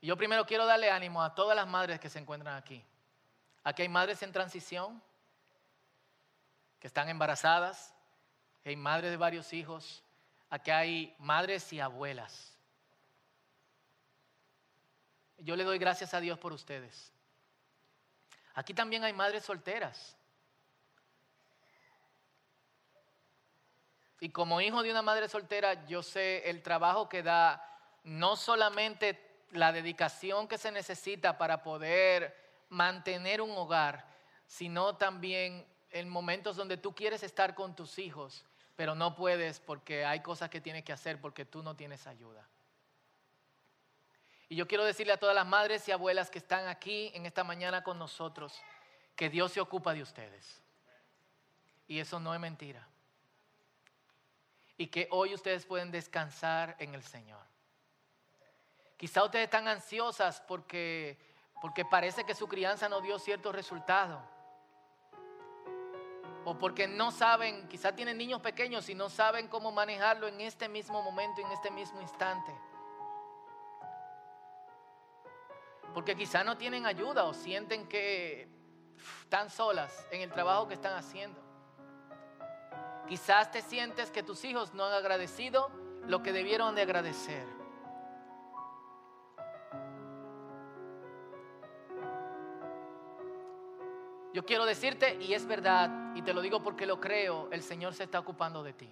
yo 0.00 0.16
primero 0.16 0.46
quiero 0.46 0.66
darle 0.66 0.88
ánimo 0.88 1.20
a 1.20 1.34
todas 1.34 1.56
las 1.56 1.66
madres 1.66 1.98
que 1.98 2.08
se 2.08 2.20
encuentran 2.20 2.54
aquí. 2.54 2.84
Aquí 3.64 3.82
hay 3.82 3.88
madres 3.88 4.22
en 4.22 4.30
transición, 4.30 5.02
que 6.78 6.86
están 6.86 7.08
embarazadas, 7.08 7.95
hay 8.68 8.76
madres 8.76 9.12
de 9.12 9.16
varios 9.16 9.52
hijos, 9.52 10.02
aquí 10.50 10.72
hay 10.72 11.14
madres 11.20 11.72
y 11.72 11.78
abuelas. 11.78 12.52
Yo 15.38 15.54
le 15.54 15.62
doy 15.62 15.78
gracias 15.78 16.14
a 16.14 16.20
Dios 16.20 16.36
por 16.40 16.52
ustedes. 16.52 17.12
Aquí 18.54 18.74
también 18.74 19.04
hay 19.04 19.12
madres 19.12 19.44
solteras. 19.44 20.16
Y 24.18 24.30
como 24.30 24.60
hijo 24.60 24.82
de 24.82 24.90
una 24.90 25.02
madre 25.02 25.28
soltera, 25.28 25.86
yo 25.86 26.02
sé 26.02 26.50
el 26.50 26.62
trabajo 26.62 27.08
que 27.08 27.22
da, 27.22 27.62
no 28.02 28.34
solamente 28.34 29.44
la 29.52 29.70
dedicación 29.70 30.48
que 30.48 30.58
se 30.58 30.72
necesita 30.72 31.38
para 31.38 31.62
poder 31.62 32.64
mantener 32.70 33.42
un 33.42 33.52
hogar, 33.52 34.08
sino 34.46 34.96
también 34.96 35.64
en 35.90 36.08
momentos 36.08 36.56
donde 36.56 36.76
tú 36.76 36.96
quieres 36.96 37.22
estar 37.22 37.54
con 37.54 37.76
tus 37.76 38.00
hijos 38.00 38.44
pero 38.76 38.94
no 38.94 39.14
puedes 39.14 39.58
porque 39.58 40.04
hay 40.04 40.20
cosas 40.20 40.50
que 40.50 40.60
tienes 40.60 40.84
que 40.84 40.92
hacer 40.92 41.20
porque 41.20 41.44
tú 41.44 41.62
no 41.62 41.74
tienes 41.74 42.06
ayuda. 42.06 42.46
Y 44.48 44.56
yo 44.56 44.68
quiero 44.68 44.84
decirle 44.84 45.14
a 45.14 45.16
todas 45.16 45.34
las 45.34 45.46
madres 45.46 45.88
y 45.88 45.92
abuelas 45.92 46.30
que 46.30 46.38
están 46.38 46.68
aquí 46.68 47.10
en 47.14 47.26
esta 47.26 47.42
mañana 47.42 47.82
con 47.82 47.98
nosotros 47.98 48.60
que 49.16 49.30
Dios 49.30 49.52
se 49.52 49.60
ocupa 49.60 49.94
de 49.94 50.02
ustedes. 50.02 50.62
Y 51.88 51.98
eso 51.98 52.20
no 52.20 52.34
es 52.34 52.38
mentira. 52.38 52.86
Y 54.76 54.88
que 54.88 55.08
hoy 55.10 55.34
ustedes 55.34 55.64
pueden 55.64 55.90
descansar 55.90 56.76
en 56.78 56.94
el 56.94 57.02
Señor. 57.02 57.42
Quizá 58.98 59.24
ustedes 59.24 59.44
están 59.44 59.68
ansiosas 59.68 60.42
porque, 60.42 61.18
porque 61.62 61.84
parece 61.84 62.24
que 62.24 62.34
su 62.34 62.46
crianza 62.46 62.88
no 62.88 63.00
dio 63.00 63.18
cierto 63.18 63.52
resultado 63.52 64.35
o 66.48 66.56
porque 66.56 66.86
no 66.86 67.10
saben, 67.10 67.66
quizá 67.66 67.90
tienen 67.96 68.16
niños 68.16 68.40
pequeños 68.40 68.88
y 68.88 68.94
no 68.94 69.10
saben 69.10 69.48
cómo 69.48 69.72
manejarlo 69.72 70.28
en 70.28 70.40
este 70.40 70.68
mismo 70.68 71.02
momento, 71.02 71.40
en 71.40 71.50
este 71.50 71.72
mismo 71.72 72.00
instante. 72.00 72.54
Porque 75.92 76.14
quizá 76.14 76.44
no 76.44 76.56
tienen 76.56 76.86
ayuda 76.86 77.24
o 77.24 77.34
sienten 77.34 77.88
que 77.88 78.48
están 79.22 79.50
solas 79.50 80.06
en 80.12 80.20
el 80.20 80.30
trabajo 80.30 80.68
que 80.68 80.74
están 80.74 80.94
haciendo. 80.94 81.42
Quizás 83.08 83.50
te 83.50 83.60
sientes 83.60 84.12
que 84.12 84.22
tus 84.22 84.44
hijos 84.44 84.72
no 84.72 84.84
han 84.84 84.92
agradecido 84.92 85.72
lo 86.06 86.22
que 86.22 86.32
debieron 86.32 86.76
de 86.76 86.82
agradecer. 86.82 87.55
Yo 94.36 94.44
quiero 94.44 94.66
decirte, 94.66 95.16
y 95.18 95.32
es 95.32 95.46
verdad, 95.46 96.14
y 96.14 96.20
te 96.20 96.34
lo 96.34 96.42
digo 96.42 96.62
porque 96.62 96.84
lo 96.84 97.00
creo, 97.00 97.48
el 97.52 97.62
Señor 97.62 97.94
se 97.94 98.04
está 98.04 98.18
ocupando 98.18 98.62
de 98.62 98.74
ti. 98.74 98.90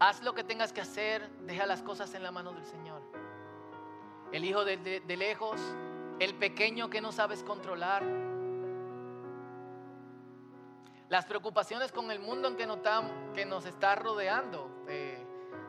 Haz 0.00 0.20
lo 0.24 0.34
que 0.34 0.42
tengas 0.42 0.72
que 0.72 0.80
hacer, 0.80 1.30
deja 1.42 1.64
las 1.64 1.80
cosas 1.80 2.12
en 2.14 2.24
la 2.24 2.32
mano 2.32 2.52
del 2.52 2.64
Señor. 2.64 3.02
El 4.32 4.44
hijo 4.44 4.64
de, 4.64 5.00
lejos, 5.16 5.60
el 6.18 6.34
pequeño 6.34 6.90
que 6.90 7.00
no 7.00 7.12
sabes 7.12 7.44
controlar. 7.44 8.02
Las 11.08 11.24
preocupaciones 11.24 11.92
con 11.92 12.10
el 12.10 12.18
mundo 12.18 12.48
en 12.48 12.56
que 12.56 13.46
nos, 13.46 13.64
está 13.64 13.94
rodeando. 13.94 14.68
Eh, 14.88 15.03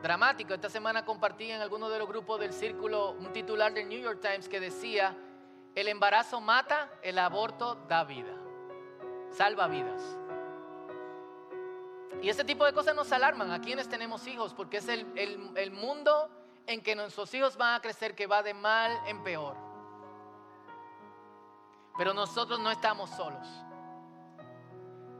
dramático. 0.05 0.53
Esta 0.53 0.69
semana 0.69 1.03
compartí 1.03 1.49
en 1.49 1.61
alguno 1.61 1.89
de 1.89 1.97
los 1.97 2.07
grupos 2.07 2.39
del 2.39 2.53
círculo 2.53 3.11
un 3.13 3.33
titular 3.33 3.73
del 3.73 3.89
New 3.89 3.99
York 3.99 4.19
Times 4.21 4.47
que 4.47 4.59
decía, 4.59 5.17
el 5.73 5.87
embarazo 5.87 6.39
mata, 6.39 6.91
el 7.01 7.17
aborto 7.17 7.73
da 7.87 8.03
vida, 8.03 8.33
salva 9.31 9.67
vidas. 9.67 10.03
Y 12.21 12.29
ese 12.29 12.43
tipo 12.43 12.65
de 12.65 12.73
cosas 12.73 12.95
nos 12.95 13.11
alarman 13.11 13.49
a 13.49 13.59
quienes 13.61 13.89
tenemos 13.89 14.27
hijos, 14.27 14.53
porque 14.53 14.77
es 14.77 14.87
el, 14.89 15.07
el 15.55 15.71
mundo 15.71 16.29
en 16.67 16.81
que 16.83 16.95
nuestros 16.95 17.33
hijos 17.33 17.57
van 17.57 17.73
a 17.73 17.81
crecer 17.81 18.13
que 18.13 18.27
va 18.27 18.43
de 18.43 18.53
mal 18.53 18.91
en 19.07 19.23
peor. 19.23 19.57
Pero 21.97 22.13
nosotros 22.13 22.59
no 22.59 22.69
estamos 22.69 23.09
solos. 23.09 23.47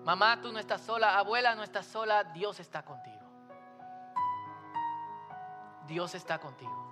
Mamá, 0.03 0.39
tú 0.41 0.51
no 0.51 0.59
estás 0.59 0.81
sola, 0.81 1.17
abuela 1.17 1.55
no 1.55 1.63
estás 1.63 1.87
sola, 1.87 2.23
Dios 2.25 2.59
está 2.59 2.85
contigo. 2.85 3.14
Dios 5.87 6.15
está 6.15 6.39
contigo. 6.39 6.85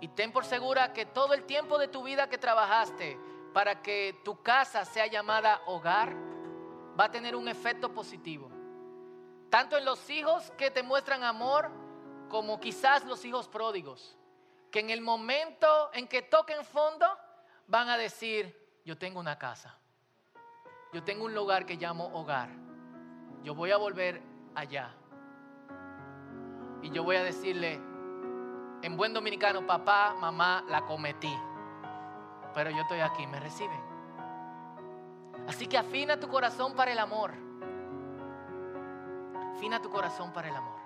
Y 0.00 0.08
ten 0.08 0.32
por 0.32 0.44
segura 0.44 0.92
que 0.92 1.06
todo 1.06 1.32
el 1.34 1.44
tiempo 1.44 1.78
de 1.78 1.88
tu 1.88 2.02
vida 2.02 2.28
que 2.28 2.38
trabajaste 2.38 3.18
para 3.52 3.82
que 3.82 4.20
tu 4.24 4.42
casa 4.42 4.84
sea 4.84 5.06
llamada 5.06 5.62
hogar 5.66 6.14
va 6.98 7.04
a 7.04 7.10
tener 7.10 7.36
un 7.36 7.48
efecto 7.48 7.92
positivo. 7.92 8.50
Tanto 9.50 9.76
en 9.76 9.84
los 9.84 10.08
hijos 10.10 10.50
que 10.52 10.70
te 10.70 10.82
muestran 10.82 11.22
amor 11.22 11.70
como 12.28 12.58
quizás 12.58 13.04
los 13.04 13.24
hijos 13.24 13.46
pródigos, 13.46 14.16
que 14.70 14.80
en 14.80 14.90
el 14.90 15.02
momento 15.02 15.90
en 15.92 16.08
que 16.08 16.22
toquen 16.22 16.64
fondo 16.64 17.06
van 17.66 17.90
a 17.90 17.98
decir, 17.98 18.80
yo 18.84 18.96
tengo 18.96 19.20
una 19.20 19.38
casa, 19.38 19.78
yo 20.92 21.04
tengo 21.04 21.26
un 21.26 21.34
lugar 21.34 21.66
que 21.66 21.76
llamo 21.76 22.10
hogar, 22.14 22.48
yo 23.42 23.54
voy 23.54 23.70
a 23.70 23.76
volver 23.76 24.22
allá. 24.54 24.94
Y 26.82 26.90
yo 26.90 27.04
voy 27.04 27.16
a 27.16 27.22
decirle, 27.22 27.80
en 28.82 28.96
buen 28.96 29.14
dominicano, 29.14 29.66
papá, 29.66 30.14
mamá, 30.20 30.64
la 30.68 30.84
cometí, 30.84 31.34
pero 32.54 32.70
yo 32.70 32.82
estoy 32.82 33.00
aquí, 33.00 33.26
me 33.26 33.38
reciben. 33.38 33.80
Así 35.46 35.66
que 35.66 35.78
afina 35.78 36.18
tu 36.18 36.28
corazón 36.28 36.74
para 36.74 36.92
el 36.92 36.98
amor. 36.98 37.32
Afina 39.54 39.80
tu 39.80 39.90
corazón 39.90 40.32
para 40.32 40.48
el 40.48 40.56
amor. 40.56 40.80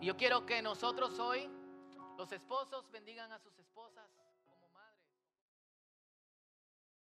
Y 0.00 0.06
yo 0.06 0.16
quiero 0.16 0.44
que 0.46 0.62
nosotros 0.62 1.18
hoy, 1.18 1.50
los 2.16 2.30
esposos, 2.32 2.90
bendigan 2.90 3.32
a 3.32 3.38
sus 3.38 3.52
esposas. 3.58 3.65